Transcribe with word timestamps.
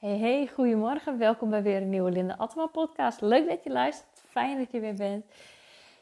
Hey, 0.00 0.18
hey, 0.18 0.50
goedemorgen. 0.54 1.18
Welkom 1.18 1.50
bij 1.50 1.62
weer 1.62 1.82
een 1.82 1.90
nieuwe 1.90 2.10
Linda 2.10 2.34
Atma 2.34 2.66
podcast. 2.66 3.20
Leuk 3.20 3.48
dat 3.48 3.64
je 3.64 3.70
luistert. 3.70 4.22
Fijn 4.28 4.58
dat 4.58 4.72
je 4.72 4.80
weer 4.80 4.94
bent. 4.94 5.24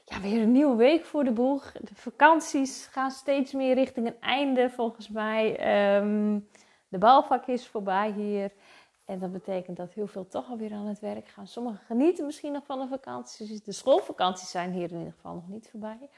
Ja, 0.04 0.20
weer 0.20 0.42
een 0.42 0.52
nieuwe 0.52 0.76
week 0.76 1.04
voor 1.04 1.24
de 1.24 1.32
boeg. 1.32 1.72
De 1.72 1.94
vakanties 1.94 2.86
gaan 2.86 3.10
steeds 3.10 3.52
meer 3.52 3.74
richting 3.74 4.06
een 4.06 4.20
einde 4.20 4.70
volgens 4.70 5.08
mij. 5.08 5.50
Um, 5.96 6.48
de 6.88 6.98
balvak 6.98 7.46
is 7.46 7.66
voorbij 7.66 8.10
hier. 8.10 8.52
En 9.04 9.18
dat 9.18 9.32
betekent 9.32 9.76
dat 9.76 9.92
heel 9.92 10.06
veel 10.06 10.28
toch 10.28 10.50
alweer 10.50 10.72
aan 10.72 10.86
het 10.86 11.00
werk 11.00 11.28
gaan. 11.28 11.46
Sommigen 11.46 11.80
genieten 11.86 12.26
misschien 12.26 12.52
nog 12.52 12.64
van 12.64 12.78
de 12.78 12.86
vakanties. 12.88 13.62
De 13.62 13.72
schoolvakanties 13.72 14.50
zijn 14.50 14.72
hier 14.72 14.90
in 14.90 14.98
ieder 14.98 15.12
geval 15.12 15.34
nog 15.34 15.48
niet 15.48 15.68
voorbij. 15.70 16.08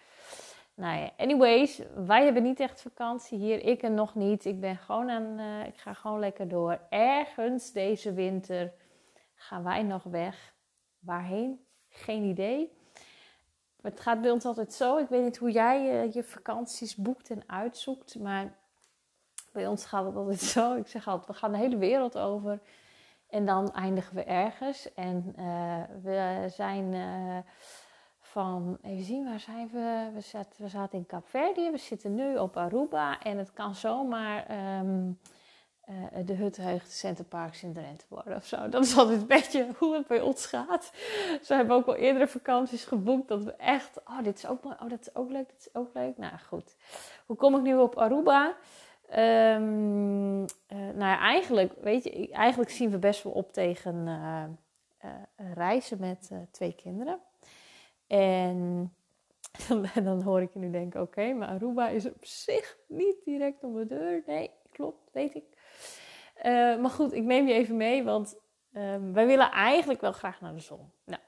Nou 0.81 0.99
ja, 0.99 1.11
anyways, 1.17 1.81
wij 1.95 2.25
hebben 2.25 2.43
niet 2.43 2.61
echt 2.61 2.83
vakantie 2.83 3.39
hier. 3.39 3.65
Ik 3.65 3.83
en 3.83 3.95
nog 3.95 4.15
niet. 4.15 4.45
Ik 4.45 4.61
ben 4.61 4.77
gewoon 4.77 5.11
aan, 5.11 5.39
uh, 5.39 5.67
ik 5.67 5.77
ga 5.77 5.95
gewoon 5.95 6.19
lekker 6.19 6.49
door. 6.49 6.81
Ergens 6.89 7.73
deze 7.73 8.13
winter 8.13 8.73
gaan 9.35 9.63
wij 9.63 9.83
nog 9.83 10.03
weg. 10.03 10.55
Waarheen? 10.99 11.65
Geen 11.89 12.23
idee. 12.23 12.73
Het 13.81 14.01
gaat 14.01 14.21
bij 14.21 14.31
ons 14.31 14.45
altijd 14.45 14.73
zo. 14.73 14.97
Ik 14.97 15.09
weet 15.09 15.25
niet 15.25 15.37
hoe 15.37 15.51
jij 15.51 16.05
uh, 16.05 16.13
je 16.13 16.23
vakanties 16.23 16.97
boekt 16.97 17.31
en 17.31 17.43
uitzoekt. 17.47 18.19
Maar 18.19 18.55
bij 19.53 19.67
ons 19.67 19.85
gaat 19.85 20.05
het 20.05 20.17
altijd 20.17 20.41
zo. 20.41 20.77
Ik 20.77 20.87
zeg 20.87 21.09
altijd, 21.09 21.29
we 21.29 21.35
gaan 21.35 21.53
de 21.53 21.59
hele 21.59 21.79
wereld 21.79 22.19
over. 22.19 22.61
En 23.29 23.47
dan 23.47 23.73
eindigen 23.73 24.15
we 24.15 24.25
ergens. 24.25 24.95
En 24.95 25.35
uh, 25.39 25.83
we 26.03 26.47
zijn 26.49 26.95
van, 28.31 28.79
even 28.83 29.05
zien, 29.05 29.25
waar 29.25 29.41
zijn 29.41 29.69
we? 29.73 30.11
We 30.15 30.21
zaten, 30.21 30.63
we 30.63 30.69
zaten 30.69 30.99
in 30.99 31.07
Kaapverdië, 31.07 31.71
we 31.71 31.79
zitten 31.79 32.15
nu 32.15 32.37
op 32.37 32.57
Aruba 32.57 33.23
en 33.23 33.39
het 33.39 33.53
kan 33.53 33.75
zomaar 33.75 34.51
um, 34.81 35.19
uh, 35.89 36.27
de 36.27 36.81
Center 36.87 37.25
Parks 37.25 37.63
in 37.63 37.73
Drenthe 37.73 38.05
worden 38.09 38.37
of 38.37 38.47
zo. 38.47 38.69
Dat 38.69 38.85
is 38.85 38.97
altijd 38.97 39.21
een 39.21 39.27
beetje 39.27 39.69
hoe 39.79 39.95
het 39.95 40.07
bij 40.07 40.21
ons 40.21 40.47
gaat. 40.47 40.93
Ze 41.43 41.55
hebben 41.55 41.77
ook 41.77 41.87
al 41.87 41.95
eerdere 41.95 42.27
vakanties 42.27 42.85
geboekt 42.85 43.29
dat 43.29 43.45
we 43.45 43.53
echt, 43.53 44.01
oh 44.05 44.23
dit 44.23 44.37
is 44.37 44.47
ook 44.47 44.63
mooi, 44.63 44.77
oh 44.81 44.89
dat 44.89 45.01
is 45.01 45.15
ook 45.15 45.31
leuk, 45.31 45.49
dat 45.49 45.59
is 45.59 45.75
ook 45.75 45.95
leuk. 45.95 46.19
Nou 46.19 46.39
goed, 46.49 46.77
hoe 47.27 47.37
kom 47.37 47.57
ik 47.57 47.63
nu 47.63 47.77
op 47.77 47.99
Aruba? 47.99 48.57
Um, 49.17 50.41
uh, 50.41 50.47
nou 50.95 51.19
eigenlijk, 51.19 51.73
weet 51.81 52.05
je, 52.05 52.31
eigenlijk 52.31 52.71
zien 52.71 52.91
we 52.91 52.99
best 52.99 53.23
wel 53.23 53.33
op 53.33 53.53
tegen 53.53 54.07
uh, 54.07 55.13
reizen 55.55 56.01
met 56.01 56.31
twee 56.51 56.75
kinderen. 56.75 57.21
En 58.11 58.95
dan 60.05 60.23
hoor 60.23 60.43
ik 60.43 60.53
je 60.53 60.59
nu 60.59 60.71
denken, 60.71 61.01
oké, 61.01 61.33
maar 61.33 61.49
Aruba 61.49 61.89
is 61.89 62.07
op 62.07 62.25
zich 62.25 62.79
niet 62.87 63.17
direct 63.25 63.65
om 63.65 63.75
de 63.75 63.87
deur. 63.87 64.23
Nee, 64.27 64.51
klopt, 64.71 65.11
weet 65.13 65.35
ik. 65.35 65.45
Uh, 66.37 66.81
maar 66.81 66.91
goed, 66.91 67.13
ik 67.13 67.23
neem 67.23 67.47
je 67.47 67.55
even 67.55 67.77
mee, 67.77 68.05
want 68.05 68.39
um, 68.73 69.13
wij 69.13 69.27
willen 69.27 69.51
eigenlijk 69.51 70.01
wel 70.01 70.13
graag 70.13 70.41
naar 70.41 70.55
de 70.55 70.61
zon. 70.61 70.91
Nou, 71.05 71.21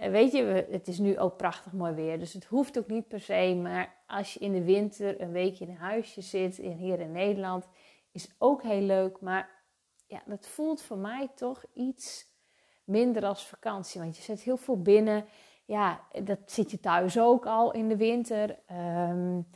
uh, 0.00 0.10
weet 0.10 0.32
je, 0.32 0.66
het 0.70 0.88
is 0.88 0.98
nu 0.98 1.18
ook 1.18 1.36
prachtig 1.36 1.72
mooi 1.72 1.92
weer, 1.92 2.18
dus 2.18 2.32
het 2.32 2.44
hoeft 2.44 2.78
ook 2.78 2.88
niet 2.88 3.08
per 3.08 3.20
se. 3.20 3.58
Maar 3.62 3.96
als 4.06 4.34
je 4.34 4.40
in 4.40 4.52
de 4.52 4.64
winter 4.64 5.20
een 5.20 5.32
weekje 5.32 5.64
in 5.64 5.70
een 5.70 5.76
huisje 5.76 6.20
zit, 6.20 6.56
hier 6.56 7.00
in 7.00 7.12
Nederland, 7.12 7.68
is 8.12 8.34
ook 8.38 8.62
heel 8.62 8.82
leuk. 8.82 9.20
Maar 9.20 9.50
ja, 10.06 10.22
dat 10.26 10.46
voelt 10.46 10.82
voor 10.82 10.98
mij 10.98 11.28
toch 11.34 11.64
iets 11.74 12.26
minder 12.84 13.24
als 13.24 13.46
vakantie, 13.46 14.00
want 14.00 14.16
je 14.16 14.22
zit 14.22 14.40
heel 14.40 14.56
veel 14.56 14.82
binnen 14.82 15.24
ja, 15.72 16.00
dat 16.24 16.38
zit 16.46 16.70
je 16.70 16.80
thuis 16.80 17.18
ook 17.18 17.46
al 17.46 17.72
in 17.72 17.88
de 17.88 17.96
winter. 17.96 18.58
Um, 19.10 19.48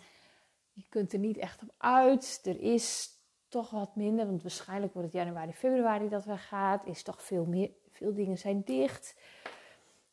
je 0.73 0.84
kunt 0.89 1.12
er 1.12 1.19
niet 1.19 1.36
echt 1.36 1.62
op 1.62 1.75
uit. 1.78 2.41
Er 2.45 2.61
is 2.61 3.11
toch 3.48 3.70
wat 3.70 3.97
minder, 3.97 4.27
want 4.27 4.42
waarschijnlijk 4.42 4.92
wordt 4.92 5.12
het 5.12 5.23
januari, 5.23 5.53
februari 5.53 6.08
dat 6.08 6.25
we 6.25 6.36
gaat. 6.36 6.86
Is 6.86 7.03
toch 7.03 7.23
veel 7.23 7.45
meer, 7.45 7.70
veel 7.92 8.14
dingen 8.14 8.39
zijn 8.39 8.62
dicht. 8.64 9.17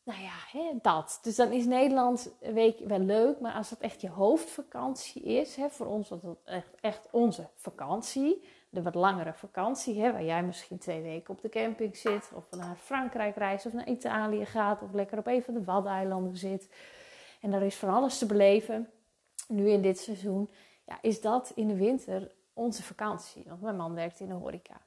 Nou 0.02 0.20
ja, 0.20 0.58
hè, 0.58 0.70
dat. 0.82 1.18
Dus 1.22 1.36
dan 1.36 1.52
is 1.52 1.66
Nederland 1.66 2.34
een 2.40 2.54
week 2.54 2.78
wel 2.78 2.98
leuk, 2.98 3.40
maar 3.40 3.54
als 3.54 3.70
dat 3.70 3.78
echt 3.78 4.00
je 4.00 4.10
hoofdvakantie 4.10 5.22
is, 5.22 5.56
hè, 5.56 5.70
voor 5.70 5.86
ons 5.86 6.08
was 6.08 6.20
dat 6.20 6.38
echt, 6.44 6.74
echt 6.80 7.08
onze 7.10 7.48
vakantie 7.54 8.44
de 8.74 8.82
wat 8.82 8.94
langere 8.94 9.32
vakantie, 9.32 10.00
hè, 10.00 10.12
waar 10.12 10.24
jij 10.24 10.42
misschien 10.42 10.78
twee 10.78 11.02
weken 11.02 11.34
op 11.34 11.42
de 11.42 11.48
camping 11.48 11.96
zit, 11.96 12.30
of 12.34 12.50
naar 12.50 12.76
Frankrijk 12.76 13.36
reist, 13.36 13.66
of 13.66 13.72
naar 13.72 13.88
Italië 13.88 14.46
gaat, 14.46 14.82
of 14.82 14.92
lekker 14.92 15.18
op 15.18 15.26
een 15.26 15.42
van 15.42 15.54
de 15.54 15.64
Waddeneilanden 15.64 16.36
zit. 16.36 16.68
En 17.40 17.50
daar 17.50 17.62
is 17.62 17.76
van 17.76 17.88
alles 17.88 18.18
te 18.18 18.26
beleven. 18.26 18.90
Nu 19.48 19.70
in 19.70 19.82
dit 19.82 19.98
seizoen, 19.98 20.50
ja, 20.86 20.98
is 21.00 21.20
dat 21.20 21.52
in 21.54 21.68
de 21.68 21.76
winter 21.76 22.30
onze 22.52 22.82
vakantie. 22.82 23.44
Want 23.48 23.60
mijn 23.60 23.76
man 23.76 23.94
werkt 23.94 24.20
in 24.20 24.28
de 24.28 24.34
horeca. 24.34 24.80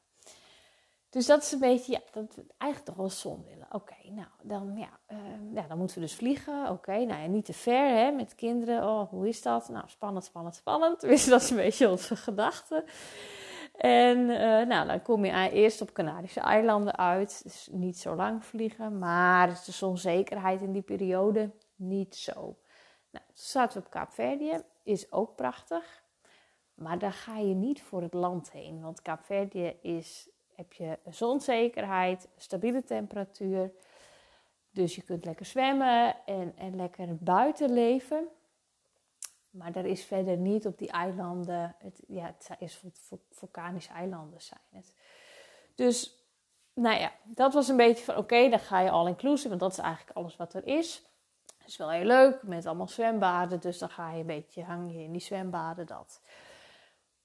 Dus 1.10 1.26
dat 1.26 1.44
is 1.44 1.52
een 1.52 1.60
beetje, 1.60 1.92
ja, 1.92 2.00
dat 2.12 2.36
we 2.36 2.46
eigenlijk 2.58 2.92
toch 2.92 3.00
wel 3.00 3.10
zon 3.10 3.46
willen. 3.50 3.68
Oké, 3.72 3.96
nou, 4.10 4.28
dan, 4.42 4.78
ja, 4.78 4.90
uh, 5.12 5.18
ja, 5.54 5.68
dan 5.68 5.78
moeten 5.78 5.96
we 5.96 6.02
dus 6.02 6.16
vliegen. 6.16 6.70
Oké, 6.70 6.92
nou 6.92 7.22
ja, 7.22 7.28
niet 7.28 7.46
te 7.46 7.54
ver 7.54 7.90
hè, 7.90 8.12
met 8.12 8.36
kinderen. 8.36 8.84
Oh, 8.84 9.10
hoe 9.10 9.28
is 9.28 9.42
dat? 9.42 9.70
Nou, 9.70 9.86
spannend, 9.88 10.26
spannend, 10.26 10.56
spannend. 10.56 11.02
Dus 11.10 11.26
dat 11.26 11.42
is 11.42 11.50
een 11.50 11.56
beetje 11.56 11.90
onze 11.90 12.16
gedachte. 12.16 12.84
En 13.78 14.18
uh, 14.18 14.38
nou, 14.68 14.88
dan 14.88 15.02
kom 15.02 15.26
je 15.26 15.50
eerst 15.52 15.82
op 15.82 15.92
Canarische 15.92 16.40
eilanden 16.40 16.98
uit. 16.98 17.44
Dus 17.44 17.70
niet 17.72 17.98
zo 17.98 18.16
lang 18.16 18.46
vliegen, 18.46 19.00
maar 19.00 19.62
de 19.66 19.86
onzekerheid 19.86 20.62
in 20.62 20.72
die 20.72 20.82
periode 20.82 21.52
niet 21.76 22.16
zo. 22.16 22.58
Nou, 23.10 23.26
we 23.34 23.80
op 23.80 23.90
Kaapverdië, 23.90 24.62
is 24.84 25.12
ook 25.12 25.36
prachtig. 25.36 26.04
Maar 26.74 27.00
daar 27.00 27.14
ga 27.14 27.38
je 27.38 27.54
niet 27.54 27.82
voor 27.82 28.02
het 28.02 28.14
land 28.14 28.52
heen. 28.52 28.82
Want 28.82 29.02
Kaapverdië 29.02 29.76
is, 29.82 30.30
heb 30.56 30.74
je 30.74 31.00
zonzekerheid, 31.10 32.28
stabiele 32.38 32.84
temperatuur. 32.84 33.72
Dus 34.72 34.96
je 34.96 35.02
kunt 35.02 35.26
lekker 35.26 35.46
zwemmen 35.46 36.16
en, 36.26 36.54
en 36.58 36.76
lekker 36.76 37.16
buiten 37.16 37.74
leven. 37.74 38.28
Maar 39.58 39.76
er 39.76 39.86
is 39.86 40.04
verder 40.04 40.38
niet 40.38 40.66
op 40.66 40.78
die 40.78 40.92
eilanden, 40.92 41.76
het, 41.80 42.04
ja, 42.08 42.26
het 42.26 42.50
is 42.60 42.84
vulkanische 43.32 43.92
eilanden 43.92 44.42
zijn 44.42 44.60
het. 44.72 44.94
Dus, 45.76 46.18
nou 46.74 47.00
ja, 47.00 47.12
dat 47.24 47.54
was 47.54 47.68
een 47.68 47.78
beetje 47.78 48.04
van, 48.04 48.18
oké, 48.18 48.50
dan 48.50 48.60
ga 48.60 48.80
je 48.80 48.90
all 48.90 49.08
inclusive, 49.08 49.50
want 49.50 49.60
dat 49.60 49.72
is 49.72 49.78
eigenlijk 49.78 50.18
alles 50.18 50.36
wat 50.36 50.54
er 50.54 50.68
is. 50.68 51.04
Dat 51.58 51.68
is 51.68 51.78
wel 51.78 51.90
heel 51.90 52.06
leuk, 52.06 52.44
met 52.44 52.66
allemaal 52.66 52.88
zwembaden, 52.88 53.60
dus 53.60 53.78
dan 53.78 53.90
ga 53.90 54.12
je 54.12 54.20
een 54.20 54.26
beetje, 54.26 54.64
hang 54.64 54.92
je 54.92 55.04
in 55.04 55.12
die 55.12 55.22
zwembaden, 55.22 55.86
dat. 55.86 56.22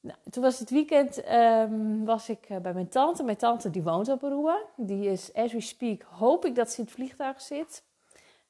Nou, 0.01 0.19
toen 0.31 0.43
was 0.43 0.59
het 0.59 0.71
weekend, 0.71 1.29
um, 1.33 2.05
was 2.05 2.29
ik 2.29 2.45
eh, 2.49 2.59
bij 2.59 2.73
mijn 2.73 2.89
tante. 2.89 3.23
Mijn 3.23 3.37
tante 3.37 3.71
die 3.71 3.83
woont 3.83 4.09
op 4.09 4.25
Aruba. 4.25 4.59
Die 4.77 5.11
is, 5.11 5.35
as 5.35 5.53
we 5.53 5.61
speak, 5.61 6.03
hoop 6.03 6.45
ik 6.45 6.55
dat 6.55 6.71
ze 6.71 6.79
in 6.79 6.85
het 6.85 6.93
vliegtuig 6.93 7.41
zit. 7.41 7.83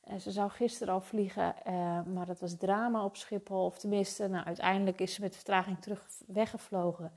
En 0.03 0.21
ze 0.21 0.31
zou 0.31 0.51
gisteren 0.51 0.95
al 0.95 1.01
vliegen, 1.01 1.55
uh, 1.67 2.03
maar 2.15 2.27
dat 2.27 2.41
was 2.41 2.57
drama 2.57 3.05
op 3.05 3.17
Schiphol. 3.17 3.65
Of 3.65 3.79
tenminste, 3.79 4.29
nou, 4.29 4.47
uiteindelijk 4.47 5.01
is 5.01 5.15
ze 5.15 5.21
met 5.21 5.35
vertraging 5.35 5.81
terug 5.81 6.07
weggevlogen. 6.27 7.13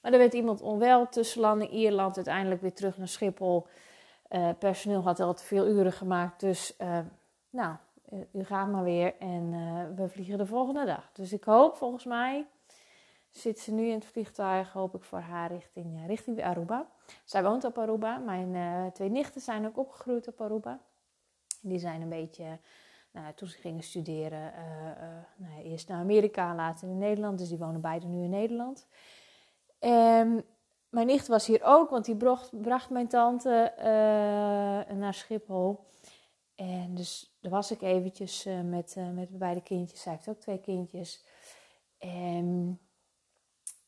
Maar 0.00 0.12
er 0.12 0.18
werd 0.18 0.34
iemand 0.34 0.60
onwel, 0.60 1.08
tussenlanding 1.08 1.70
Ierland, 1.70 2.16
uiteindelijk 2.16 2.60
weer 2.60 2.74
terug 2.74 2.98
naar 2.98 3.08
Schiphol. 3.08 3.66
Uh, 4.30 4.48
personeel 4.58 5.02
had 5.02 5.20
al 5.20 5.34
te 5.34 5.44
veel 5.44 5.66
uren 5.66 5.92
gemaakt, 5.92 6.40
dus 6.40 6.76
nou, 7.50 7.76
u 8.32 8.44
gaat 8.44 8.68
maar 8.68 8.84
weer 8.84 9.14
en 9.18 9.50
we 9.96 10.08
vliegen 10.08 10.38
de 10.38 10.46
volgende 10.46 10.84
dag. 10.84 11.10
Dus 11.12 11.32
ik 11.32 11.44
hoop, 11.44 11.76
volgens 11.76 12.04
mij 12.04 12.46
zit 13.30 13.58
ze 13.58 13.72
nu 13.72 13.86
in 13.86 13.94
het 13.94 14.04
vliegtuig, 14.04 14.72
hoop 14.72 14.94
ik 14.94 15.02
voor 15.02 15.18
haar 15.18 15.52
richting, 15.52 16.06
richting 16.06 16.44
Aruba. 16.44 16.86
Zij 17.24 17.42
woont 17.42 17.64
op 17.64 17.78
Aruba, 17.78 18.16
mijn 18.18 18.92
twee 18.92 19.10
nichten 19.10 19.40
zijn 19.40 19.66
ook 19.66 19.78
opgegroeid 19.78 20.28
op 20.28 20.40
Aruba. 20.40 20.80
Die 21.60 21.78
zijn 21.78 22.02
een 22.02 22.08
beetje, 22.08 22.58
nou, 23.10 23.34
toen 23.34 23.48
ze 23.48 23.58
gingen 23.58 23.82
studeren, 23.82 24.52
uh, 24.52 24.86
uh, 24.86 25.24
nou, 25.36 25.62
eerst 25.62 25.88
naar 25.88 26.00
Amerika, 26.00 26.54
later 26.54 26.88
in 26.88 26.98
Nederland. 26.98 27.38
Dus 27.38 27.48
die 27.48 27.58
wonen 27.58 27.80
beide 27.80 28.06
nu 28.06 28.22
in 28.22 28.30
Nederland. 28.30 28.86
En 29.78 30.44
mijn 30.88 31.06
nicht 31.06 31.26
was 31.26 31.46
hier 31.46 31.60
ook, 31.62 31.90
want 31.90 32.04
die 32.04 32.16
bracht, 32.16 32.60
bracht 32.60 32.90
mijn 32.90 33.08
tante 33.08 33.72
uh, 33.78 33.84
naar 34.96 35.14
Schiphol. 35.14 35.88
En 36.54 36.94
dus 36.94 37.36
daar 37.40 37.50
was 37.50 37.70
ik 37.70 37.82
eventjes 37.82 38.48
met, 38.64 38.96
met 39.14 39.38
beide 39.38 39.60
kindjes. 39.62 40.02
Zij 40.02 40.12
heeft 40.12 40.28
ook 40.28 40.40
twee 40.40 40.60
kindjes. 40.60 41.24
En 41.98 42.78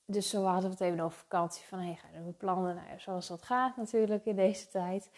dus 0.04 0.28
zo 0.28 0.44
hadden 0.44 0.70
we 0.70 0.76
het 0.76 0.80
even 0.80 1.00
over 1.00 1.18
vakantie. 1.18 1.66
Van, 1.66 1.78
hey, 1.78 1.94
gaan 1.94 2.24
we 2.24 2.32
plannen? 2.32 2.74
Nou, 2.74 3.00
zoals 3.00 3.28
dat 3.28 3.42
gaat 3.42 3.76
natuurlijk 3.76 4.24
in 4.24 4.36
deze 4.36 4.68
tijd. 4.68 5.10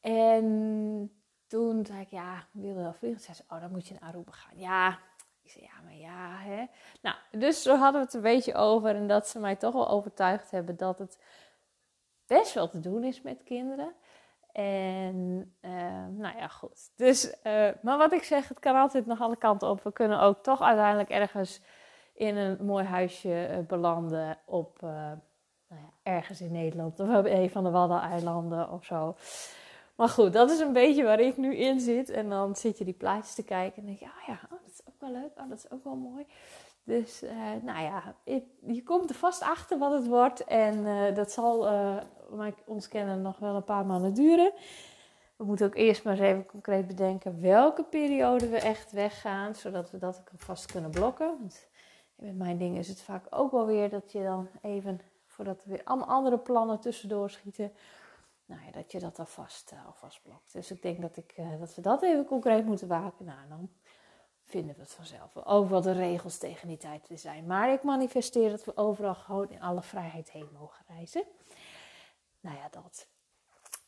En 0.00 1.19
toen 1.50 1.86
zei 1.86 2.00
ik, 2.00 2.10
ja, 2.10 2.36
ik 2.36 2.60
wilde 2.60 2.80
wel 2.80 2.92
vliegen. 2.92 3.20
Zei 3.20 3.36
ze, 3.36 3.42
oh, 3.48 3.60
dan 3.60 3.70
moet 3.70 3.86
je 3.86 3.94
naar 3.94 4.08
Aruba 4.08 4.32
gaan. 4.32 4.58
Ja, 4.58 4.98
ik 5.42 5.50
zei, 5.50 5.64
ja, 5.64 5.82
maar 5.84 5.94
ja, 5.94 6.36
hè. 6.38 6.66
Nou, 7.02 7.16
dus 7.30 7.62
zo 7.62 7.76
hadden 7.76 8.00
we 8.00 8.06
het 8.06 8.14
een 8.14 8.20
beetje 8.20 8.54
over. 8.54 8.94
En 8.94 9.06
dat 9.06 9.28
ze 9.28 9.38
mij 9.38 9.56
toch 9.56 9.72
wel 9.72 9.88
overtuigd 9.88 10.50
hebben 10.50 10.76
dat 10.76 10.98
het 10.98 11.18
best 12.26 12.54
wel 12.54 12.68
te 12.68 12.80
doen 12.80 13.04
is 13.04 13.22
met 13.22 13.42
kinderen. 13.42 13.94
En 14.52 15.54
uh, 15.60 16.06
nou 16.08 16.36
ja, 16.36 16.48
goed. 16.48 16.90
Dus, 16.96 17.34
uh, 17.42 17.68
maar 17.82 17.98
wat 17.98 18.12
ik 18.12 18.22
zeg, 18.22 18.48
het 18.48 18.58
kan 18.58 18.76
altijd 18.76 19.06
nog 19.06 19.20
alle 19.20 19.36
kanten 19.36 19.68
op. 19.68 19.82
We 19.82 19.92
kunnen 19.92 20.20
ook 20.20 20.42
toch 20.42 20.62
uiteindelijk 20.62 21.10
ergens 21.10 21.60
in 22.14 22.36
een 22.36 22.64
mooi 22.64 22.84
huisje 22.84 23.48
uh, 23.50 23.66
belanden 23.66 24.38
op 24.44 24.78
nou 24.80 25.82
ergens 26.02 26.40
in 26.40 26.52
Nederland 26.52 27.00
of 27.00 27.08
op 27.16 27.24
een 27.24 27.50
van 27.50 27.64
de 27.64 27.70
Waddeneilanden 27.70 28.70
of 28.70 28.84
zo. 28.84 29.16
Maar 30.00 30.08
goed, 30.08 30.32
dat 30.32 30.50
is 30.50 30.58
een 30.58 30.72
beetje 30.72 31.04
waar 31.04 31.20
ik 31.20 31.36
nu 31.36 31.56
in 31.56 31.80
zit. 31.80 32.10
En 32.10 32.28
dan 32.28 32.56
zit 32.56 32.78
je 32.78 32.84
die 32.84 32.94
plaatjes 32.94 33.34
te 33.34 33.44
kijken 33.44 33.82
en 33.82 33.86
denk 33.86 33.98
je, 33.98 34.04
oh 34.04 34.26
ja, 34.26 34.40
dat 34.50 34.60
is 34.66 34.80
ook 34.88 35.00
wel 35.00 35.10
leuk, 35.10 35.30
oh, 35.36 35.48
dat 35.48 35.58
is 35.58 35.70
ook 35.70 35.84
wel 35.84 35.96
mooi. 35.96 36.26
Dus 36.84 37.22
uh, 37.22 37.30
nou 37.62 37.82
ja, 37.82 38.14
je 38.66 38.82
komt 38.82 39.10
er 39.10 39.16
vast 39.16 39.42
achter 39.42 39.78
wat 39.78 39.92
het 39.92 40.06
wordt. 40.06 40.44
En 40.44 40.78
uh, 40.78 41.14
dat 41.14 41.32
zal, 41.32 41.66
uh, 41.66 41.96
maar 42.30 42.52
ons 42.66 42.88
kennen, 42.88 43.22
nog 43.22 43.38
wel 43.38 43.54
een 43.54 43.64
paar 43.64 43.86
maanden 43.86 44.14
duren. 44.14 44.52
We 45.36 45.44
moeten 45.44 45.66
ook 45.66 45.76
eerst 45.76 46.04
maar 46.04 46.12
eens 46.12 46.22
even 46.22 46.46
concreet 46.46 46.86
bedenken 46.86 47.40
welke 47.40 47.84
periode 47.84 48.48
we 48.48 48.58
echt 48.58 48.92
weggaan. 48.92 49.54
Zodat 49.54 49.90
we 49.90 49.98
dat 49.98 50.18
ook 50.20 50.30
vast 50.36 50.72
kunnen 50.72 50.90
blokken. 50.90 51.26
Want 51.38 51.68
met 52.14 52.36
mijn 52.36 52.58
dingen 52.58 52.78
is 52.78 52.88
het 52.88 53.02
vaak 53.02 53.26
ook 53.30 53.50
wel 53.50 53.66
weer 53.66 53.90
dat 53.90 54.12
je 54.12 54.22
dan 54.22 54.48
even, 54.62 55.00
voordat 55.26 55.62
er 55.62 55.68
weer 55.68 55.84
andere 55.84 56.38
plannen 56.38 56.80
tussendoor 56.80 57.30
schieten. 57.30 57.72
Nou 58.50 58.62
ja, 58.66 58.70
dat 58.70 58.92
je 58.92 58.98
dat 58.98 59.18
alvast, 59.18 59.72
alvast 59.86 60.22
blokt. 60.22 60.52
Dus 60.52 60.70
ik 60.70 60.82
denk 60.82 61.00
dat, 61.00 61.16
ik, 61.16 61.34
dat 61.58 61.74
we 61.74 61.82
dat 61.82 62.02
even 62.02 62.24
concreet 62.24 62.64
moeten 62.64 62.88
waken. 62.88 63.24
Nou, 63.24 63.48
dan 63.48 63.70
vinden 64.44 64.74
we 64.74 64.80
het 64.80 64.92
vanzelf. 64.92 65.36
Ook 65.36 65.68
wel 65.68 65.80
de 65.80 65.92
regels 65.92 66.38
tegen 66.38 66.68
die 66.68 66.76
tijd 66.76 67.04
te 67.04 67.16
zijn. 67.16 67.46
Maar 67.46 67.72
ik 67.72 67.82
manifesteer 67.82 68.50
dat 68.50 68.64
we 68.64 68.76
overal 68.76 69.14
gewoon 69.14 69.50
in 69.50 69.62
alle 69.62 69.82
vrijheid 69.82 70.30
heen 70.30 70.48
mogen 70.58 70.84
reizen. 70.88 71.22
Nou 72.40 72.56
ja, 72.56 72.68
dat. 72.70 73.08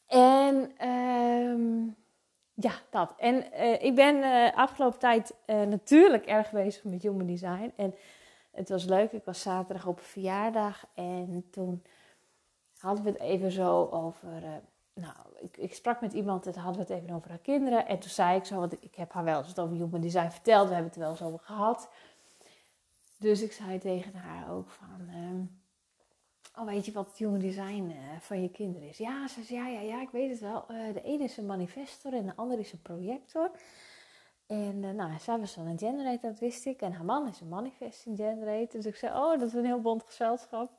En 0.07 0.87
um, 0.89 1.97
ja, 2.55 2.73
dat. 2.91 3.15
En 3.17 3.47
uh, 3.53 3.83
ik 3.83 3.95
ben 3.95 4.17
uh, 4.17 4.57
afgelopen 4.57 4.99
tijd 4.99 5.35
uh, 5.47 5.63
natuurlijk 5.63 6.27
erg 6.27 6.51
bezig 6.51 6.85
met 6.85 7.03
human 7.03 7.27
design. 7.27 7.73
En 7.77 7.95
het 8.51 8.69
was 8.69 8.85
leuk. 8.85 9.13
Ik 9.13 9.25
was 9.25 9.41
zaterdag 9.41 9.87
op 9.87 9.99
een 9.99 10.05
verjaardag. 10.05 10.87
En 10.95 11.49
toen 11.51 11.83
hadden 12.83 13.05
we 13.05 13.11
het 13.11 13.21
even 13.21 13.51
zo 13.51 13.89
over 13.91 14.63
nou, 14.95 15.15
ik, 15.41 15.57
ik, 15.57 15.75
sprak 15.75 16.01
met 16.01 16.13
iemand 16.13 16.47
en 16.47 16.55
hadden 16.55 16.87
we 16.87 16.93
het 16.93 17.03
even 17.03 17.15
over 17.17 17.29
haar 17.29 17.39
kinderen. 17.39 17.87
En 17.87 17.99
toen 17.99 18.11
zei 18.11 18.37
ik 18.37 18.45
zo, 18.45 18.59
want 18.59 18.73
ik, 18.73 18.95
heb 18.95 19.13
haar 19.13 19.25
wel 19.25 19.43
eens 19.43 19.59
over 19.59 19.77
human 19.77 20.01
design 20.01 20.31
verteld. 20.31 20.69
We 20.69 20.75
hebben 20.75 20.93
het 20.93 20.95
er 20.95 21.01
wel 21.01 21.11
eens 21.11 21.23
over 21.23 21.39
gehad. 21.39 21.89
Dus 23.19 23.43
ik 23.43 23.53
zei 23.53 23.79
tegen 23.79 24.15
haar 24.15 24.51
ook 24.53 24.71
van... 24.71 25.09
Um, 25.15 25.61
oh, 26.57 26.65
weet 26.65 26.85
je 26.87 26.93
wat 26.93 27.07
het 27.07 27.19
human 27.19 27.39
design 27.39 27.91
uh, 27.91 28.21
van 28.21 28.43
je 28.43 28.51
kinderen 28.51 28.89
is? 28.89 28.99
Ja, 28.99 29.29
ze 29.29 29.43
zei, 29.43 29.59
ja, 29.59 29.69
ja, 29.69 29.81
ja, 29.81 30.01
ik 30.01 30.11
weet 30.11 30.31
het 30.31 30.41
wel. 30.41 30.65
Uh, 30.71 30.95
de 30.95 31.03
ene 31.03 31.25
is 31.25 31.37
een 31.37 31.47
manifestor 31.47 32.13
en 32.13 32.27
de 32.27 32.37
andere 32.37 32.61
is 32.61 32.73
een 32.73 32.83
projector. 32.83 33.51
En 34.47 34.97
nou, 34.97 35.19
zij 35.19 35.39
was 35.39 35.55
dan 35.55 35.67
een 35.67 35.79
generator, 35.79 36.31
dat 36.31 36.39
wist 36.39 36.67
ik. 36.67 36.81
En 36.81 36.93
haar 36.93 37.05
man 37.05 37.29
is 37.29 37.41
een 37.41 37.49
manifesting 37.49 38.17
generator. 38.17 38.81
Dus 38.81 38.87
ik 38.87 38.97
zei, 38.97 39.13
oh, 39.13 39.39
dat 39.39 39.49
is 39.49 39.55
een 39.55 39.65
heel 39.65 39.81
bond 39.81 40.03
gezelschap. 40.03 40.71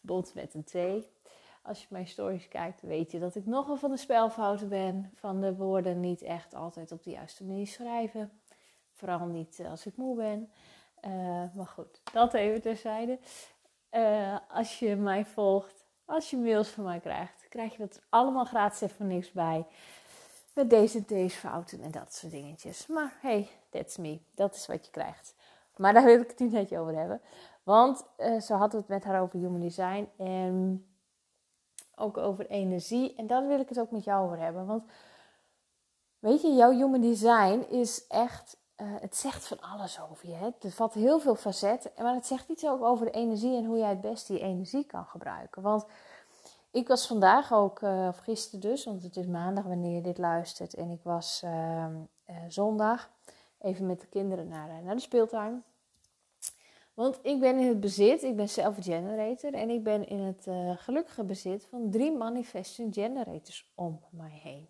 Bond 0.00 0.34
met 0.34 0.54
een 0.54 0.64
twee. 0.64 1.08
Als 1.62 1.80
je 1.80 1.86
mijn 1.90 2.06
stories 2.06 2.48
kijkt, 2.48 2.80
weet 2.80 3.10
je 3.10 3.18
dat 3.18 3.34
ik 3.34 3.46
nogal 3.46 3.76
van 3.76 3.90
de 3.90 3.96
spelfouten 3.96 4.68
ben. 4.68 5.10
Van 5.14 5.40
de 5.40 5.56
woorden 5.56 6.00
niet 6.00 6.22
echt 6.22 6.54
altijd 6.54 6.92
op 6.92 7.02
de 7.02 7.10
juiste 7.10 7.44
manier 7.44 7.66
schrijven. 7.66 8.40
Vooral 8.92 9.26
niet 9.26 9.62
als 9.70 9.86
ik 9.86 9.96
moe 9.96 10.16
ben. 10.16 10.50
Uh, 11.04 11.54
maar 11.54 11.66
goed, 11.66 12.00
dat 12.12 12.34
even 12.34 12.62
terzijde. 12.62 13.18
Uh, 13.92 14.38
als 14.48 14.78
je 14.78 14.96
mij 14.96 15.24
volgt, 15.24 15.84
als 16.04 16.30
je 16.30 16.36
mails 16.36 16.68
van 16.68 16.84
mij 16.84 17.00
krijgt, 17.00 17.46
krijg 17.48 17.72
je 17.72 17.78
dat 17.78 18.00
allemaal 18.08 18.44
gratis 18.44 18.80
even 18.80 19.06
niks 19.06 19.32
bij. 19.32 19.66
Met 20.54 20.70
deze 20.70 20.98
en 20.98 21.04
deze 21.06 21.36
fouten 21.36 21.80
en 21.80 21.90
dat 21.90 22.14
soort 22.14 22.32
dingetjes. 22.32 22.86
Maar 22.86 23.18
hey, 23.20 23.48
that's 23.70 23.96
me. 23.96 24.20
Dat 24.34 24.54
is 24.54 24.66
wat 24.66 24.84
je 24.84 24.90
krijgt. 24.90 25.34
Maar 25.76 25.92
daar 25.92 26.04
wil 26.04 26.20
ik 26.20 26.30
het 26.30 26.38
niet 26.38 26.52
net 26.52 26.76
over 26.76 26.96
hebben. 26.96 27.20
Want 27.62 28.06
uh, 28.18 28.40
zo 28.40 28.54
had 28.54 28.72
het 28.72 28.88
met 28.88 29.04
haar 29.04 29.22
over 29.22 29.38
human 29.38 29.60
design. 29.60 30.08
En 30.16 30.86
ook 32.00 32.16
over 32.16 32.46
energie. 32.46 33.14
En 33.14 33.26
daar 33.26 33.46
wil 33.46 33.60
ik 33.60 33.68
het 33.68 33.80
ook 33.80 33.90
met 33.90 34.04
jou 34.04 34.24
over 34.24 34.38
hebben. 34.38 34.66
Want 34.66 34.84
weet 36.18 36.42
je, 36.42 36.54
jouw 36.54 36.70
human 36.70 37.00
design 37.00 37.64
is 37.68 38.06
echt. 38.06 38.58
Uh, 38.76 38.86
het 39.00 39.16
zegt 39.16 39.46
van 39.46 39.60
alles 39.60 40.00
over 40.10 40.28
je. 40.28 40.34
Hè? 40.34 40.48
Er 40.60 40.70
valt 40.70 40.94
heel 40.94 41.20
veel 41.20 41.34
facetten. 41.34 41.90
Maar 41.96 42.14
het 42.14 42.26
zegt 42.26 42.48
iets 42.48 42.66
ook 42.66 42.82
over 42.82 43.06
de 43.06 43.12
energie 43.12 43.56
en 43.56 43.64
hoe 43.64 43.78
jij 43.78 43.88
het 43.88 44.00
beste 44.00 44.32
die 44.32 44.42
energie 44.42 44.84
kan 44.84 45.04
gebruiken. 45.04 45.62
Want 45.62 45.86
ik 46.70 46.88
was 46.88 47.06
vandaag 47.06 47.52
ook, 47.52 47.80
uh, 47.80 48.06
of 48.08 48.18
gisteren 48.18 48.60
dus, 48.60 48.84
want 48.84 49.02
het 49.02 49.16
is 49.16 49.26
maandag 49.26 49.64
wanneer 49.64 49.94
je 49.94 50.00
dit 50.00 50.18
luistert. 50.18 50.74
En 50.74 50.90
ik 50.90 51.00
was 51.02 51.42
uh, 51.44 51.86
zondag 52.48 53.10
even 53.58 53.86
met 53.86 54.00
de 54.00 54.06
kinderen 54.06 54.48
naar, 54.48 54.82
naar 54.82 54.94
de 54.94 55.00
speeltuin. 55.00 55.64
Want 57.00 57.18
ik 57.22 57.40
ben 57.40 57.58
in 57.58 57.68
het 57.68 57.80
bezit, 57.80 58.22
ik 58.22 58.36
ben 58.36 58.48
zelf 58.48 58.76
generator 58.80 59.54
en 59.54 59.70
ik 59.70 59.82
ben 59.82 60.06
in 60.06 60.18
het 60.18 60.46
uh, 60.46 60.76
gelukkige 60.76 61.24
bezit 61.24 61.66
van 61.70 61.90
drie 61.90 62.12
manifesting 62.12 62.94
generators 62.94 63.72
om 63.74 64.00
mij 64.10 64.40
heen. 64.42 64.68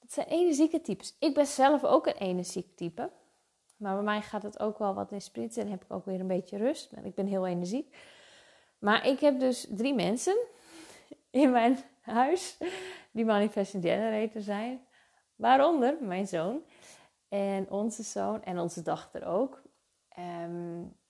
Dat 0.00 0.12
zijn 0.12 0.26
energieke 0.26 0.80
types. 0.80 1.16
Ik 1.18 1.34
ben 1.34 1.46
zelf 1.46 1.84
ook 1.84 2.06
een 2.06 2.16
energiek 2.16 2.76
type. 2.76 3.10
Maar 3.76 3.94
bij 3.94 4.04
mij 4.04 4.22
gaat 4.22 4.42
het 4.42 4.60
ook 4.60 4.78
wel 4.78 4.94
wat 4.94 5.12
in 5.12 5.20
spritsen 5.20 5.62
en 5.62 5.70
heb 5.70 5.84
ik 5.84 5.92
ook 5.92 6.04
weer 6.04 6.20
een 6.20 6.26
beetje 6.26 6.56
rust. 6.56 6.92
Ik 7.02 7.14
ben 7.14 7.26
heel 7.26 7.46
energiek. 7.46 7.96
Maar 8.78 9.06
ik 9.06 9.20
heb 9.20 9.40
dus 9.40 9.66
drie 9.70 9.94
mensen 9.94 10.36
in 11.30 11.50
mijn 11.50 11.78
huis 12.00 12.58
die 13.12 13.24
manifesting 13.24 13.82
generator 13.82 14.40
zijn. 14.40 14.86
Waaronder 15.36 15.96
mijn 16.00 16.26
zoon 16.26 16.62
en 17.28 17.70
onze 17.70 18.02
zoon 18.02 18.42
en 18.42 18.58
onze 18.58 18.82
dochter 18.82 19.26
ook. 19.26 19.62
Um, 20.18 21.00